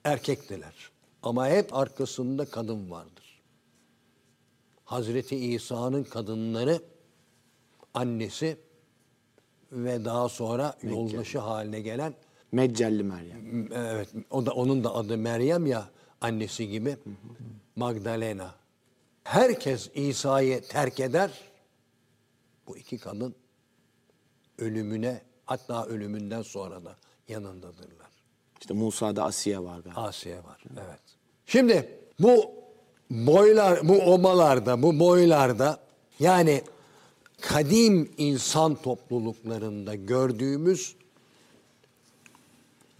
[0.04, 0.90] erkektiler.
[1.22, 3.19] Ama hep arkasında kadın vardır.
[4.90, 6.82] Hazreti İsa'nın kadınları
[7.94, 8.56] annesi
[9.72, 12.14] ve daha sonra yoldaşı haline gelen
[12.52, 13.68] Meccelli Meryem.
[13.72, 16.96] evet o da onun da adı Meryem ya annesi gibi
[17.76, 18.54] Magdalena.
[19.24, 21.30] Herkes İsa'yı terk eder.
[22.66, 23.34] Bu iki kadın
[24.58, 26.96] ölümüne hatta ölümünden sonra da
[27.28, 28.10] yanındadırlar.
[28.60, 30.00] İşte Musa'da Asiye var galiba.
[30.00, 30.64] Asiye var.
[30.76, 31.00] Evet.
[31.46, 32.59] Şimdi bu
[33.10, 35.80] boylar, bu obalarda, bu boylarda
[36.20, 36.62] yani
[37.40, 40.96] kadim insan topluluklarında gördüğümüz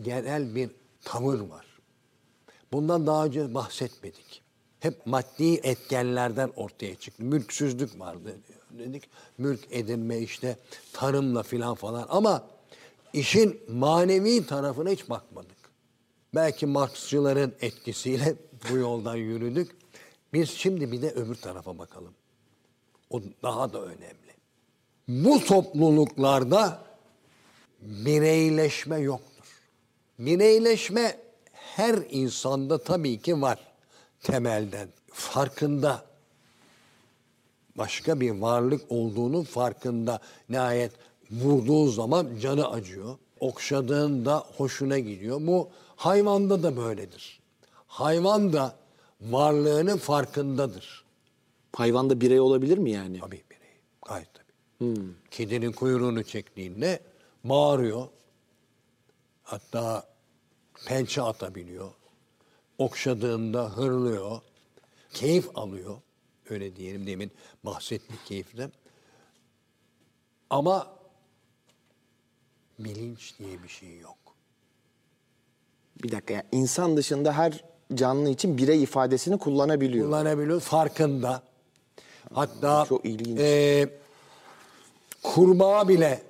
[0.03, 0.71] genel bir
[1.05, 1.67] tavır var.
[2.73, 4.43] Bundan daha önce bahsetmedik.
[4.81, 7.23] Hep maddi etkenlerden ortaya çıktı.
[7.25, 8.37] Mülksüzlük vardı
[8.71, 9.03] dedik.
[9.39, 10.57] Mülk edinme işte
[10.93, 12.47] tarımla filan falan ama
[13.13, 15.57] işin manevi tarafına hiç bakmadık.
[16.35, 18.35] Belki Marksçıların etkisiyle
[18.71, 19.80] bu yoldan yürüdük.
[20.33, 22.15] Biz şimdi bir de öbür tarafa bakalım.
[23.11, 24.31] O daha da önemli.
[25.09, 26.85] Bu topluluklarda
[27.81, 29.61] bireyleşme yoktur.
[30.19, 31.17] Bireyleşme
[31.53, 33.59] her insanda tabii ki var
[34.23, 34.89] temelden.
[35.13, 36.05] Farkında
[37.77, 40.21] başka bir varlık olduğunun farkında.
[40.49, 40.93] Nihayet
[41.31, 43.19] vurduğu zaman canı acıyor.
[43.41, 45.39] Okşadığında hoşuna gidiyor.
[45.41, 47.41] Bu hayvanda da böyledir.
[47.87, 48.80] Hayvan da
[49.21, 51.05] varlığının farkındadır.
[51.77, 53.21] Hayvanda birey olabilir mi yani?
[53.21, 53.81] Tabii birey.
[54.07, 54.97] Gayet tabii.
[55.31, 57.01] Kedinin kuyruğunu çektiğinde
[57.45, 58.09] bağırıyor.
[59.43, 60.09] Hatta
[60.87, 61.91] pençe atabiliyor.
[62.79, 64.41] Okşadığında hırlıyor.
[65.13, 66.01] Keyif alıyor.
[66.51, 67.33] Öyle diyelim demin
[67.65, 68.73] bahsettik keyiften.
[70.51, 70.97] Ama
[72.79, 74.19] bilinç diye bir şey yok.
[76.03, 80.07] Bir dakika ya insan dışında her canlı için birey ifadesini kullanabiliyor.
[80.07, 81.43] kullanabiliyor farkında.
[82.35, 83.41] Hatta Çok ilginç.
[83.41, 83.89] e,
[85.23, 86.23] kurbağa bile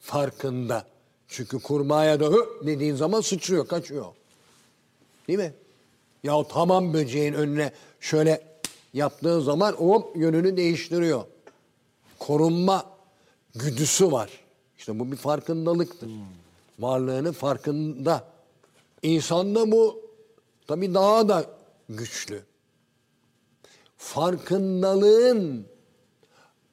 [0.00, 0.84] farkında.
[1.28, 4.06] Çünkü kurbağaya da hı dediğin zaman sıçrıyor, kaçıyor.
[5.28, 5.52] Değil mi?
[6.24, 8.42] Ya o tamam böceğin önüne şöyle
[8.92, 11.24] yaptığın zaman hop yönünü değiştiriyor.
[12.18, 12.86] Korunma
[13.54, 14.30] güdüsü var.
[14.78, 16.10] İşte bu bir farkındalıktır.
[16.78, 18.24] Varlığının farkında.
[19.02, 20.03] İnsanda bu
[20.66, 21.50] tabii daha da
[21.88, 22.42] güçlü.
[23.96, 25.66] Farkındalığın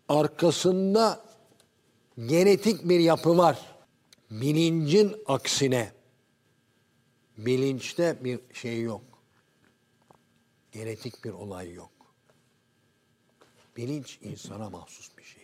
[0.09, 1.25] arkasında
[2.25, 3.75] genetik bir yapı var.
[4.31, 5.91] Bilincin aksine
[7.37, 9.01] bilinçte bir şey yok.
[10.71, 11.91] Genetik bir olay yok.
[13.77, 15.43] Bilinç insana mahsus bir şey.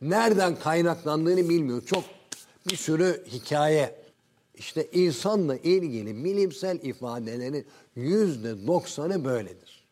[0.00, 1.86] Nereden kaynaklandığını bilmiyor.
[1.86, 2.04] Çok
[2.70, 4.07] bir sürü hikaye.
[4.58, 7.66] İşte insanla ilgili bilimsel ifadelerin
[7.96, 9.84] yüzde doksanı böyledir.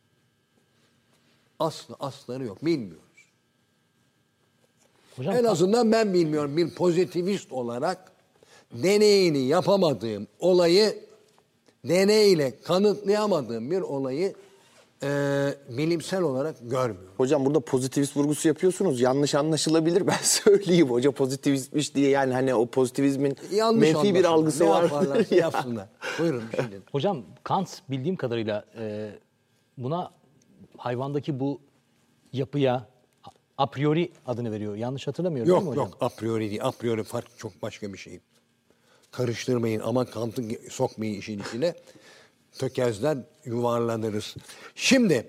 [1.58, 2.64] Aslı asları yok.
[2.64, 3.06] Bilmiyoruz.
[5.16, 6.56] Hocam En azından ben bilmiyorum.
[6.56, 8.12] Bir pozitivist olarak
[8.72, 10.98] deneyini yapamadığım olayı
[11.84, 14.34] deneyle kanıtlayamadığım bir olayı
[15.02, 15.08] e,
[15.68, 17.10] bilimsel olarak görmüyorum.
[17.16, 19.00] Hocam burada pozitivist vurgusu yapıyorsunuz.
[19.00, 20.06] Yanlış anlaşılabilir.
[20.06, 22.10] Ben söyleyeyim hoca pozitivistmiş diye.
[22.10, 24.82] Yani hani o pozitivizmin Yanlış menfi bir algısı ne var.
[24.82, 25.88] yaparlarsa yapsınlar.
[26.18, 26.64] Buyurun bir şey.
[26.92, 29.10] Hocam Kant bildiğim kadarıyla e,
[29.78, 30.10] buna
[30.76, 31.60] hayvandaki bu
[32.32, 32.88] yapıya
[33.58, 34.74] a priori adını veriyor.
[34.76, 35.84] Yanlış hatırlamıyorum değil mi Yok hocam?
[35.86, 36.64] yok a priori değil.
[36.64, 38.20] A priori fark çok başka bir şey.
[39.10, 41.74] Karıştırmayın ama kantı sokmayın işin içine.
[42.58, 44.34] Tökezler yuvarlanırız.
[44.74, 45.28] Şimdi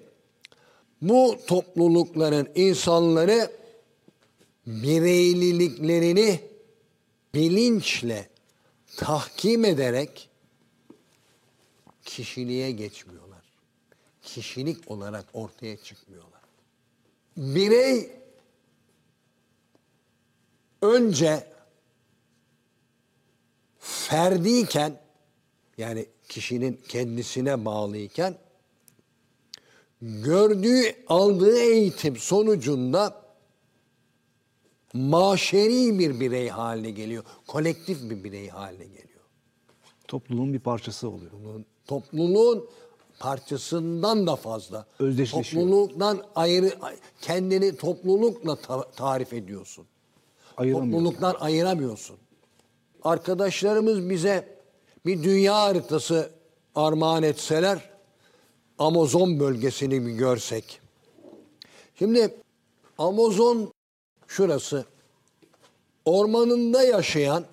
[1.01, 3.51] bu toplulukların insanları
[4.67, 6.39] bireyliliklerini
[7.33, 8.29] bilinçle
[8.97, 10.29] tahkim ederek
[12.05, 13.43] kişiliğe geçmiyorlar.
[14.21, 16.41] Kişilik olarak ortaya çıkmıyorlar.
[17.37, 18.11] Birey
[20.81, 21.47] önce
[23.79, 24.99] ferdiyken
[25.77, 28.37] yani kişinin kendisine bağlıyken
[30.01, 33.21] gördüğü, aldığı eğitim sonucunda
[34.93, 37.23] maşeri bir birey haline geliyor.
[37.47, 39.07] Kolektif bir birey haline geliyor.
[40.07, 41.31] Topluluğun bir parçası oluyor.
[41.31, 42.69] Topluluğun, topluluğun
[43.19, 44.85] parçasından da fazla.
[44.99, 45.63] Özdeşleşiyor.
[45.63, 46.73] Topluluktan ayrı,
[47.21, 49.85] kendini toplulukla ta- tarif ediyorsun.
[50.57, 52.17] Topluluktan ayıramıyorsun.
[53.03, 54.57] Arkadaşlarımız bize
[55.08, 56.30] bir dünya haritası
[56.76, 57.89] armağan etseler,
[58.80, 60.82] Amazon bölgesini bir görsek.
[61.96, 62.36] Şimdi
[62.98, 63.74] Amazon
[64.28, 64.86] şurası.
[66.06, 67.46] Ormanında yaşayan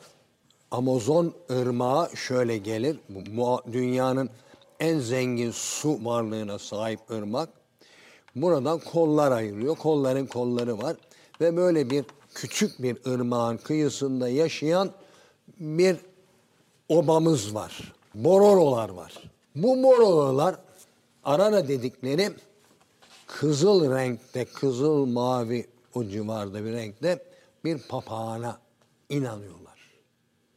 [0.71, 2.97] Amazon ırmağı şöyle gelir.
[3.73, 4.31] Dünyanın
[4.81, 7.49] en zengin su varlığına sahip ırmak.
[8.37, 9.77] Buradan kollar ayrılıyor.
[9.77, 10.97] Kolların kolları var.
[11.41, 14.91] Ve böyle bir küçük bir ırmağın kıyısında yaşayan
[15.61, 15.97] bir
[16.89, 17.93] obamız var.
[18.15, 19.15] Bororolar var.
[19.55, 20.57] Bu bororolar
[21.25, 22.33] arara dedikleri
[23.27, 27.25] kızıl renkte, kızıl mavi o civarda bir renkte
[27.65, 28.59] bir papağana
[29.09, 29.91] inanıyorlar.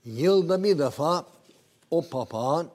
[0.06, 1.26] Yılda bir defa
[1.92, 2.68] o papağan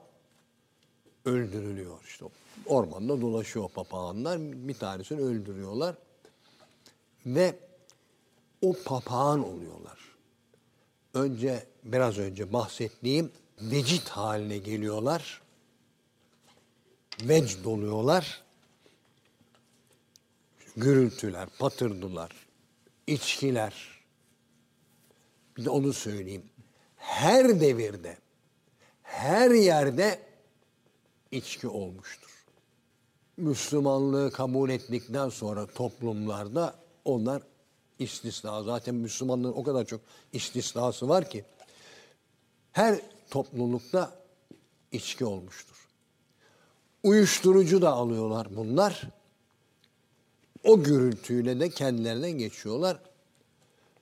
[1.25, 2.25] öldürülüyor işte.
[2.65, 4.39] Ormanda dolaşıyor papağanlar.
[4.39, 5.95] Bir tanesini öldürüyorlar.
[7.25, 7.55] Ve
[8.61, 9.99] o papağan oluyorlar.
[11.13, 15.41] Önce biraz önce bahsettiğim vecit haline geliyorlar.
[17.21, 18.43] Vecd oluyorlar.
[20.77, 22.31] Gürültüler, patırdılar,
[23.07, 24.03] içkiler.
[25.57, 26.43] Bir de onu söyleyeyim.
[26.95, 28.17] Her devirde,
[29.01, 30.19] her yerde
[31.31, 32.45] içki olmuştur.
[33.37, 37.43] Müslümanlığı kabul ettikten sonra toplumlarda onlar
[37.99, 38.63] istisna.
[38.63, 40.01] Zaten Müslümanlığın o kadar çok
[40.33, 41.45] istisnası var ki
[42.71, 43.01] her
[43.33, 44.23] toplulukta
[44.91, 45.87] içki olmuştur.
[47.03, 49.01] Uyuşturucu da alıyorlar bunlar.
[50.63, 52.99] O gürültüyle de kendilerine geçiyorlar.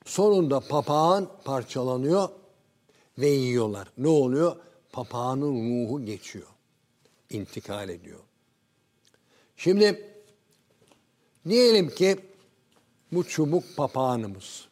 [0.04, 2.28] Sonunda papağan parçalanıyor
[3.18, 3.88] ve yiyorlar.
[3.98, 4.56] Ne oluyor?
[4.92, 6.48] Papağanın ruhu geçiyor.
[7.30, 8.20] İntikal ediyor.
[9.56, 10.14] Şimdi
[11.48, 12.20] diyelim ki
[13.12, 14.71] bu çubuk papağanımız.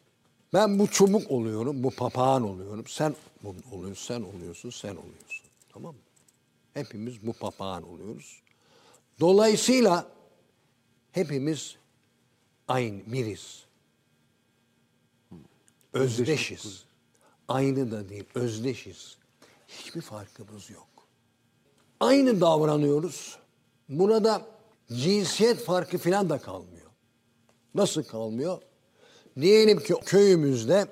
[0.53, 2.87] Ben bu çubuk oluyorum, bu papağan oluyorum.
[2.87, 5.45] Sen oluyorsun, sen oluyorsun, sen oluyorsun.
[5.73, 6.01] Tamam mı?
[6.73, 8.41] Hepimiz bu papağan oluyoruz.
[9.19, 10.07] Dolayısıyla
[11.11, 11.75] hepimiz
[12.67, 13.65] aynı biriz.
[15.93, 16.83] Özdeşiz.
[17.47, 19.17] Aynı da değil, özdeşiz.
[19.67, 20.87] Hiçbir farkımız yok.
[21.99, 23.39] Aynı davranıyoruz.
[23.89, 24.47] Burada
[24.93, 26.91] cinsiyet farkı falan da kalmıyor.
[27.75, 28.61] Nasıl kalmıyor?
[29.39, 30.87] Diyelim ki köyümüzde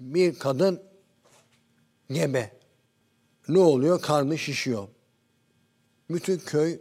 [0.00, 0.82] bir kadın
[2.10, 2.60] gebe.
[3.48, 4.00] Ne oluyor?
[4.00, 4.88] Karnı şişiyor.
[6.10, 6.80] Bütün köy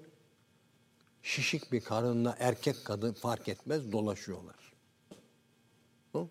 [1.23, 4.73] şişik bir karınla erkek kadın fark etmez dolaşıyorlar.
[6.11, 6.27] Hı?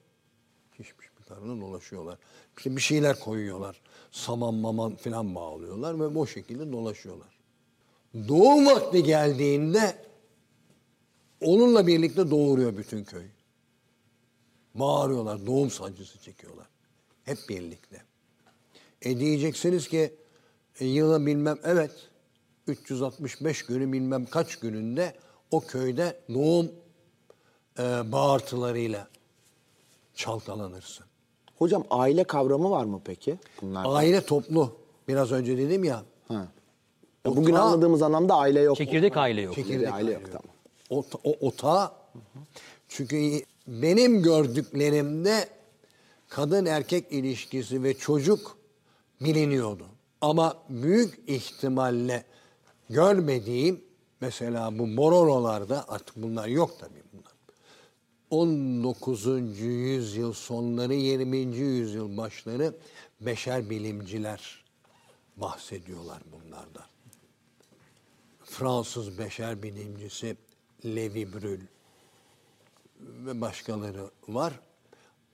[0.76, 2.18] Şişmiş bir karına dolaşıyorlar.
[2.56, 3.80] İşte bir şeyler koyuyorlar.
[4.10, 7.38] Saman maman falan bağlıyorlar ve bu şekilde dolaşıyorlar.
[8.28, 9.96] Doğum vakti geldiğinde
[11.40, 13.26] onunla birlikte doğuruyor bütün köy.
[14.78, 16.66] Bağırıyorlar, doğum sancısı çekiyorlar.
[17.24, 18.02] Hep birlikte.
[19.02, 20.14] E diyeceksiniz ki
[20.80, 21.90] e, yılı bilmem evet
[22.66, 25.14] 365 günü bilmem kaç gününde
[25.50, 26.70] o köyde doğum
[27.78, 29.08] e, bağırtılarıyla
[30.14, 31.06] çalkalanırsın.
[31.58, 33.88] Hocam aile kavramı var mı peki bunlarda?
[33.88, 34.76] Aile toplu.
[35.08, 36.02] Biraz önce dedim ya.
[36.28, 36.48] Ha.
[37.24, 38.76] Ya Bugün Otağı- anladığımız anlamda aile yok.
[38.76, 39.54] Çekirdek aile yok.
[39.54, 40.42] Çekirdek aile yok tamam.
[40.90, 41.92] O, o otağı.
[42.88, 45.48] Çünkü benim gördüklerimde
[46.28, 48.58] kadın erkek ilişkisi ve çocuk
[49.20, 49.86] biliniyordu.
[50.20, 52.24] Ama büyük ihtimalle
[52.90, 53.84] görmediğim
[54.20, 57.32] mesela bu Borololarda artık bunlar yok tabii bunlar.
[58.30, 59.26] 19.
[59.60, 61.36] yüzyıl sonları 20.
[61.36, 62.74] yüzyıl başları
[63.20, 64.64] beşer bilimciler
[65.36, 66.86] bahsediyorlar bunlardan.
[68.44, 70.36] Fransız beşer bilimcisi
[70.84, 71.77] Levi Brühl
[73.00, 74.60] ve başkaları var.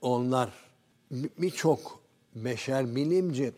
[0.01, 0.49] Onlar
[1.11, 1.99] bir- birçok
[2.35, 3.53] beşer bilimci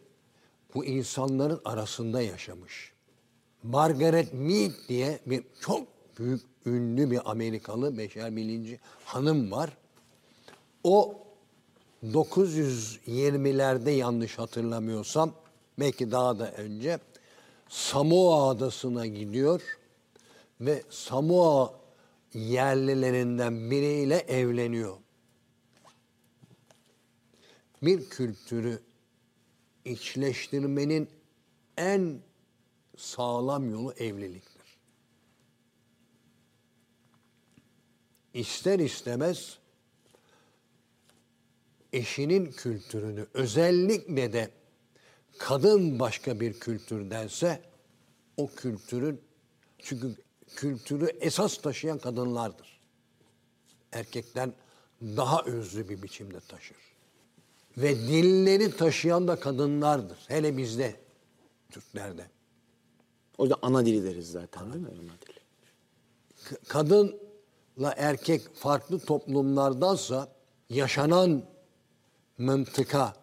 [0.75, 2.91] bu insanların arasında yaşamış.
[3.63, 5.87] Margaret Mead diye bir çok
[6.19, 9.77] büyük ünlü bir Amerikalı beşer bilimci hanım var.
[10.83, 11.15] O
[12.03, 15.31] 920'lerde yanlış hatırlamıyorsam
[15.79, 16.99] belki daha da önce
[17.69, 19.61] Samoa adasına gidiyor
[20.61, 21.73] ve Samoa
[22.33, 24.97] yerlilerinden biriyle evleniyor.
[27.81, 28.79] Bir kültürü
[29.85, 31.09] içleştirmenin
[31.77, 32.21] en
[32.97, 34.77] sağlam yolu evliliktir.
[38.33, 39.57] İster istemez
[41.93, 44.51] eşinin kültürünü özellikle de
[45.37, 47.61] kadın başka bir kültürdense
[48.37, 49.21] o kültürün
[49.79, 50.15] çünkü
[50.55, 52.79] kültürü esas taşıyan kadınlardır.
[53.91, 54.53] Erkekten
[55.01, 56.77] daha özlü bir biçimde taşır.
[57.77, 60.17] Ve dilleri taşıyan da kadınlardır.
[60.27, 60.95] Hele bizde,
[61.71, 62.29] Türklerde.
[63.37, 64.89] O yüzden ana dili deriz zaten değil mi?
[64.91, 65.39] Ana dili.
[66.67, 70.31] Kadınla erkek farklı toplumlardansa
[70.69, 71.45] yaşanan
[72.37, 73.15] mıntıka,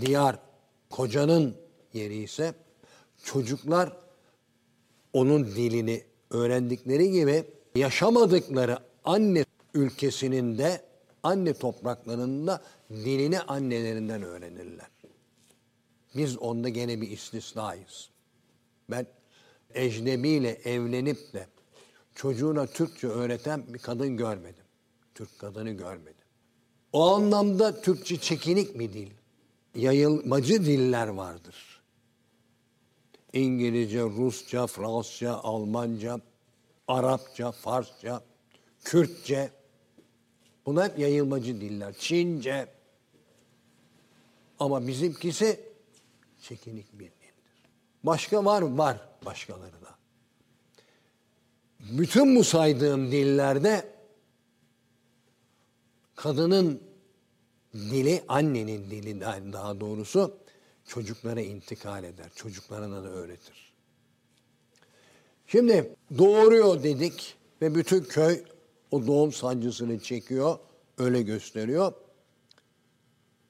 [0.00, 0.38] diyar,
[0.90, 1.56] kocanın
[1.92, 2.54] yeri ise
[3.24, 3.96] çocuklar
[5.12, 10.82] onun dilini öğrendikleri gibi yaşamadıkları anne ülkesinin de
[11.22, 14.88] anne topraklarında dilini annelerinden öğrenirler.
[16.16, 18.10] Biz onda gene bir istisnayız.
[18.90, 19.06] Ben
[19.74, 21.46] ecnebiyle evlenip de
[22.14, 24.64] çocuğuna Türkçe öğreten bir kadın görmedim.
[25.14, 26.24] Türk kadını görmedim.
[26.92, 29.10] O anlamda Türkçe çekinik bir dil.
[29.74, 31.79] Yayılmacı diller vardır.
[33.32, 36.20] İngilizce, Rusça, Fransızca, Almanca,
[36.88, 38.22] Arapça, Farsça,
[38.84, 39.50] Kürtçe.
[40.66, 41.94] Bunlar hep yayılmacı diller.
[41.98, 42.68] Çince.
[44.58, 45.60] Ama bizimkisi
[46.42, 47.34] çekinik bir dildir.
[48.04, 48.78] Başka var mı?
[48.78, 49.94] Var başkaları da.
[51.80, 53.92] Bütün bu saydığım dillerde
[56.16, 56.82] kadının
[57.74, 60.39] dili, annenin dili daha doğrusu
[60.90, 62.30] çocuklara intikal eder.
[62.36, 63.72] Çocuklarına da öğretir.
[65.46, 68.44] Şimdi doğuruyor dedik ve bütün köy
[68.90, 70.58] o doğum sancısını çekiyor,
[70.98, 71.92] öyle gösteriyor.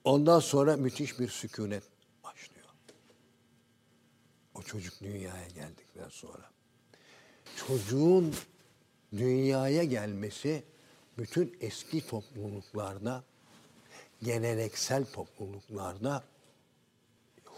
[0.04, 1.82] Ondan sonra müthiş bir sükunet
[2.24, 2.66] başlıyor.
[4.54, 6.50] O çocuk dünyaya geldikten sonra.
[7.56, 8.34] Çocuğun
[9.12, 10.62] dünyaya gelmesi
[11.18, 13.24] bütün eski topluluklarda,
[14.22, 16.24] geleneksel topluluklarda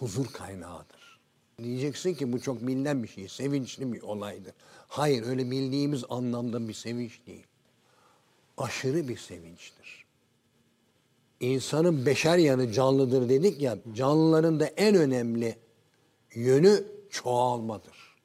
[0.02, 1.20] huzur kaynağıdır.
[1.58, 4.52] Diyeceksin ki bu çok bilinen bir şey, sevinçli bir olaydır.
[4.88, 7.46] Hayır, öyle bildiğimiz anlamda bir sevinç değil.
[8.58, 10.04] Aşırı bir sevinçtir.
[11.40, 15.56] İnsanın beşer yanı canlıdır dedik ya, canlıların da en önemli
[16.34, 18.16] yönü çoğalmadır.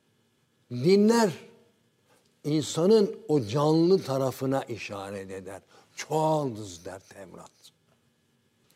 [0.71, 1.32] Dinler
[2.43, 5.61] insanın o canlı tarafına işaret eder.
[5.95, 7.51] Çoğaldız der Tevrat.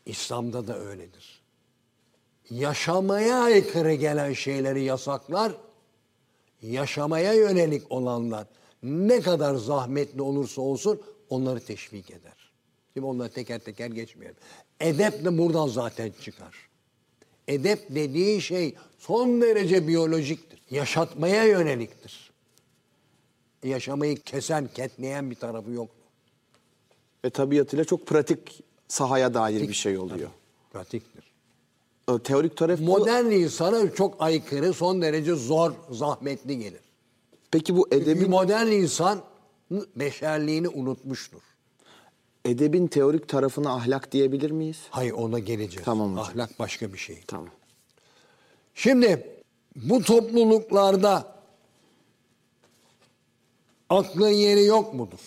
[0.06, 1.41] İslam'da da öyledir.
[2.50, 5.52] Yaşamaya aykırı gelen şeyleri yasaklar,
[6.62, 8.46] yaşamaya yönelik olanlar
[8.82, 12.52] ne kadar zahmetli olursa olsun onları teşvik eder.
[12.94, 14.36] Şimdi onları teker teker geçmeyelim.
[14.80, 16.68] Edep de buradan zaten çıkar.
[17.48, 20.62] Edep dediği şey son derece biyolojiktir.
[20.70, 22.32] Yaşatmaya yöneliktir.
[23.64, 25.90] Yaşamayı kesen, ketleyen bir tarafı yok.
[27.24, 30.30] Ve tabiatıyla çok pratik sahaya dair bir şey oluyor.
[30.72, 31.31] Pratiktir.
[32.24, 32.80] Teorik taraf.
[32.80, 36.80] Modern insana çok aykırı, son derece zor, zahmetli gelir.
[37.50, 39.22] Peki bu Çünkü edebin, modern insan
[39.96, 41.40] beşerliğini unutmuştur.
[42.44, 44.78] edebin teorik tarafına ahlak diyebilir miyiz?
[44.90, 45.84] Hayır ona geleceğiz.
[45.84, 46.24] Tamam hocam.
[46.24, 47.22] Ahlak başka bir şey.
[47.26, 47.48] Tamam.
[48.74, 49.26] Şimdi
[49.76, 51.34] bu topluluklarda
[53.90, 55.18] aklın yeri yok mudur?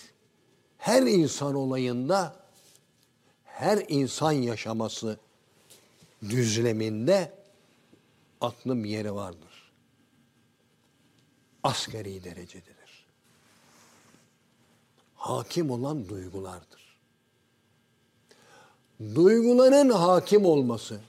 [0.77, 2.35] Her insan olayında
[3.43, 5.17] her insan yaşaması
[6.21, 7.33] düzleminde
[8.41, 9.71] aklın bir yeri vardır.
[11.63, 13.05] Asgari derecededir.
[15.15, 16.97] Hakim olan duygulardır.
[19.15, 21.01] Duyguların hakim olması,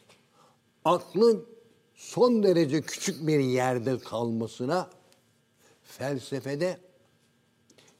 [0.84, 1.46] aklın
[1.94, 4.90] son derece küçük bir yerde kalmasına
[5.84, 6.80] felsefede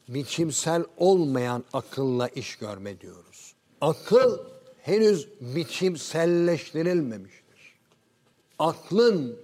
[0.09, 3.55] biçimsel olmayan akılla iş görme diyoruz.
[3.81, 4.39] Akıl
[4.87, 7.75] henüz biçimselleştirilmemiştir.
[8.59, 9.37] Aklın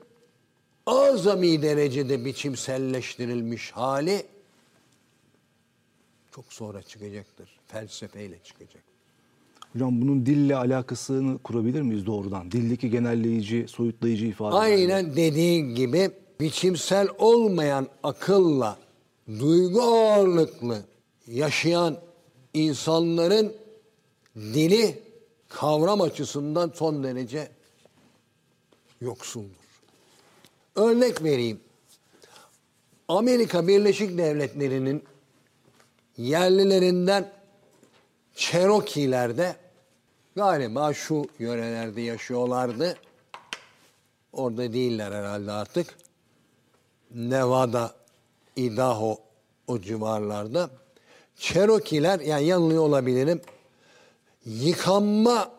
[0.87, 4.23] azami derecede biçimselleştirilmiş hali
[6.35, 7.49] çok sonra çıkacaktır.
[7.67, 8.83] Felsefeyle çıkacak.
[9.73, 12.51] Hocam bunun dille alakasını kurabilir miyiz doğrudan?
[12.51, 14.61] Dildeki genelleyici, soyutlayıcı ifadeler.
[14.61, 18.79] Aynen dediğin gibi biçimsel olmayan akılla
[19.29, 20.83] duygu ağırlıklı
[21.27, 21.97] yaşayan
[22.55, 23.53] insanların
[24.37, 25.12] dili
[25.53, 27.49] kavram açısından son derece
[29.01, 29.63] yoksuldur.
[30.77, 31.61] Örnek vereyim.
[33.09, 35.05] Amerika Birleşik Devletleri'nin
[36.17, 37.33] yerlilerinden
[38.35, 39.57] Cherokee'lerde
[40.37, 42.97] galiba şu yörelerde yaşıyorlardı.
[44.33, 45.95] Orada değiller herhalde artık.
[47.15, 47.95] Nevada,
[48.57, 49.19] Idaho
[49.67, 50.71] o civarlarda.
[51.37, 53.41] Cherokee'ler yani yanılıyor olabilirim.
[54.47, 55.53] Yıkanma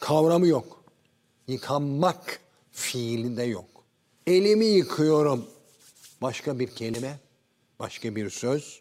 [0.00, 0.84] kavramı yok.
[1.48, 2.40] Yıkanmak
[2.72, 3.64] fiili de yok.
[4.26, 5.46] Elimi yıkıyorum.
[6.22, 7.18] Başka bir kelime,
[7.78, 8.80] başka bir söz.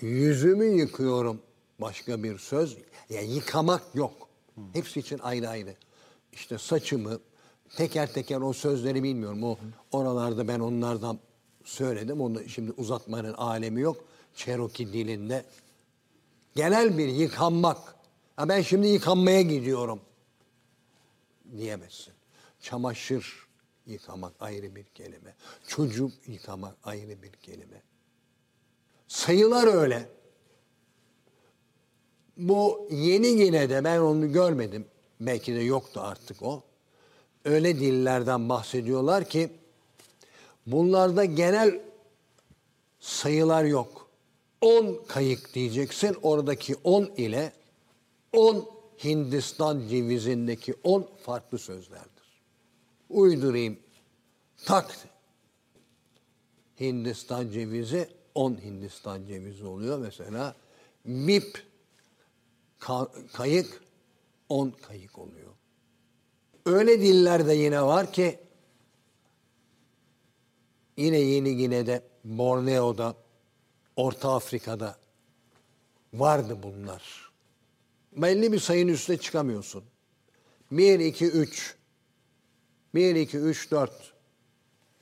[0.00, 1.40] Yüzümü yıkıyorum.
[1.80, 2.76] Başka bir söz.
[3.10, 4.28] Yani yıkamak yok.
[4.72, 5.74] Hepsi için ayrı ayrı.
[6.32, 7.20] İşte saçımı
[7.76, 9.44] teker teker o sözleri bilmiyorum.
[9.44, 9.58] O
[9.92, 11.18] oralarda ben onlardan
[11.64, 12.20] söyledim.
[12.20, 13.96] Onu şimdi uzatmanın alemi yok.
[14.34, 15.44] Cherokee dilinde
[16.58, 17.94] genel bir yıkanmak.
[18.36, 20.00] Ha ben şimdi yıkanmaya gidiyorum
[21.56, 22.14] diyemezsin.
[22.60, 23.46] Çamaşır
[23.86, 25.34] yıkamak ayrı bir kelime.
[25.66, 27.82] Çocuk yıkamak ayrı bir kelime.
[29.08, 30.08] Sayılar öyle.
[32.36, 34.86] Bu yeni yine de ben onu görmedim.
[35.20, 36.62] Belki de yoktu artık o.
[37.44, 39.50] Öyle dillerden bahsediyorlar ki
[40.66, 41.80] bunlarda genel
[43.00, 44.07] sayılar yok.
[44.60, 46.16] 10 kayık diyeceksin.
[46.22, 47.52] Oradaki 10 ile
[48.32, 48.68] 10
[49.04, 52.42] Hindistan cevizindeki 10 farklı sözlerdir.
[53.10, 53.78] Uydurayım.
[54.64, 54.98] Tak
[56.80, 60.54] Hindistan cevizi 10 Hindistan cevizi oluyor mesela.
[61.04, 61.66] Bip
[62.80, 63.82] ka- kayık
[64.48, 65.52] 10 kayık oluyor.
[66.66, 68.38] Öyle diller de yine var ki
[70.96, 73.14] yine Yeni Gine'de, Borneo'da,
[73.98, 74.96] Orta Afrika'da
[76.14, 77.30] vardı bunlar.
[78.12, 79.84] Belli bir sayının üstüne çıkamıyorsun.
[80.72, 81.76] 1, 2, 3.
[82.94, 83.92] 1, 2, 3, 4.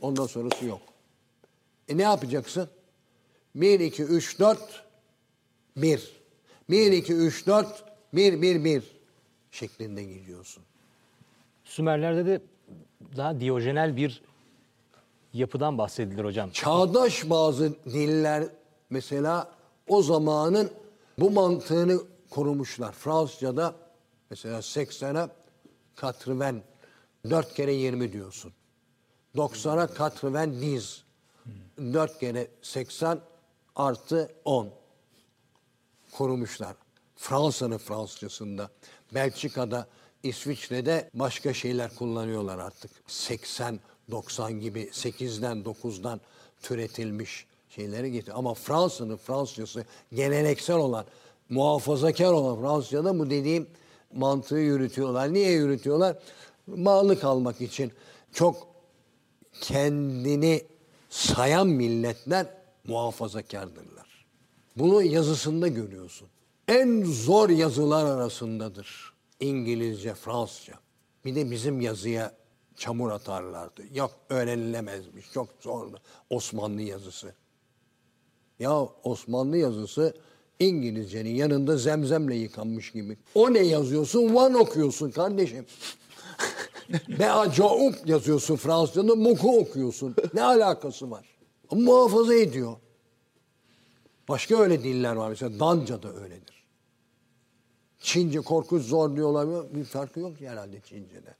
[0.01, 0.81] Ondan sonrası yok.
[1.89, 2.69] E ne yapacaksın?
[3.55, 4.85] 1, 2, 3, 4,
[5.77, 6.13] 1.
[6.71, 8.83] 1, 2, 3, 4, 1, 1, 1
[9.51, 10.63] şeklinde gidiyorsun.
[11.65, 12.41] Sümerlerde de
[13.17, 14.23] daha diyojenel bir
[15.33, 16.51] yapıdan bahsedilir hocam.
[16.51, 18.49] Çağdaş bazı diller
[18.91, 19.53] mesela
[19.89, 20.71] o zamanın
[21.19, 22.93] bu mantığını korumuşlar.
[22.93, 23.75] Fransızca'da
[24.31, 25.31] mesela 80'a
[25.97, 26.63] katreven
[27.31, 28.53] 4 kere 20 diyorsun.
[29.35, 31.05] 90'a katreven diz.
[31.79, 33.21] 4 kere 80
[33.77, 34.71] artı 10
[36.13, 36.77] korumuşlar.
[37.17, 38.71] Fransa'nın Fransızcasında,
[39.15, 39.87] Belçika'da,
[40.23, 42.91] İsviçre'de başka şeyler kullanıyorlar artık.
[43.07, 43.81] 80,
[44.11, 46.21] 90 gibi 8'den 9'dan
[46.63, 48.33] türetilmiş şeyleri getir.
[48.37, 51.05] Ama Fransa'nın Fransızcası geleneksel olan,
[51.49, 53.67] muhafazakar olan Fransızca'da bu dediğim
[54.15, 55.33] mantığı yürütüyorlar.
[55.33, 56.19] Niye yürütüyorlar?
[56.69, 57.93] Bağlı kalmak için.
[58.33, 58.69] Çok
[59.61, 60.63] kendini
[61.11, 62.47] sayan milletler
[62.85, 64.27] muhafazakardırlar.
[64.77, 66.29] Bunu yazısında görüyorsun.
[66.69, 69.13] En zor yazılar arasındadır.
[69.41, 70.75] İngilizce, Fransızca.
[71.25, 72.33] Bir de bizim yazıya
[72.77, 73.83] çamur atarlardı.
[73.95, 76.01] Yok öğrenilemezmiş, çok zordu.
[76.31, 77.35] Osmanlı yazısı.
[78.59, 80.15] Ya Osmanlı yazısı
[80.59, 83.17] İngilizcenin yanında zemzemle yıkanmış gibi.
[83.35, 84.35] O ne yazıyorsun?
[84.35, 85.67] One okuyorsun kardeşim.
[87.09, 90.15] Beacaup yazıyorsun Fransızca'da, Moku okuyorsun.
[90.35, 91.27] Ne alakası var?
[91.71, 92.77] Ama muhafaza ediyor.
[94.29, 95.29] Başka öyle diller var.
[95.29, 96.65] Mesela Danca da öyledir.
[98.01, 99.75] Çince korkunç zor diyorlar.
[99.75, 101.35] Bir farkı yok herhalde Çince'de.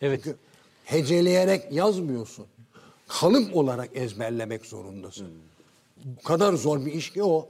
[0.00, 0.20] Evet.
[0.24, 0.38] Çünkü
[0.84, 2.46] heceleyerek yazmıyorsun.
[3.08, 5.28] Kalıp olarak ezberlemek zorundasın.
[6.04, 7.48] Bu kadar zor bir iş ki o.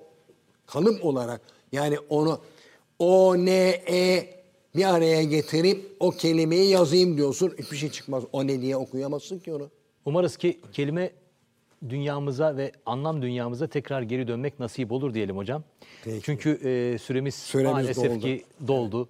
[0.66, 1.40] Kalıp olarak
[1.72, 2.40] yani onu
[2.98, 4.34] o, ne, e
[4.76, 7.54] bir araya getirip o kelimeyi yazayım diyorsun.
[7.58, 8.24] Hiçbir şey çıkmaz.
[8.32, 9.70] O ne diye okuyamazsın ki onu.
[10.04, 11.10] Umarız ki kelime
[11.88, 15.62] dünyamıza ve anlam dünyamıza tekrar geri dönmek nasip olur diyelim hocam.
[16.04, 16.20] Peki.
[16.22, 18.20] Çünkü e, süremiz, Süremiz maalesef doldu.
[18.20, 19.08] ki doldu.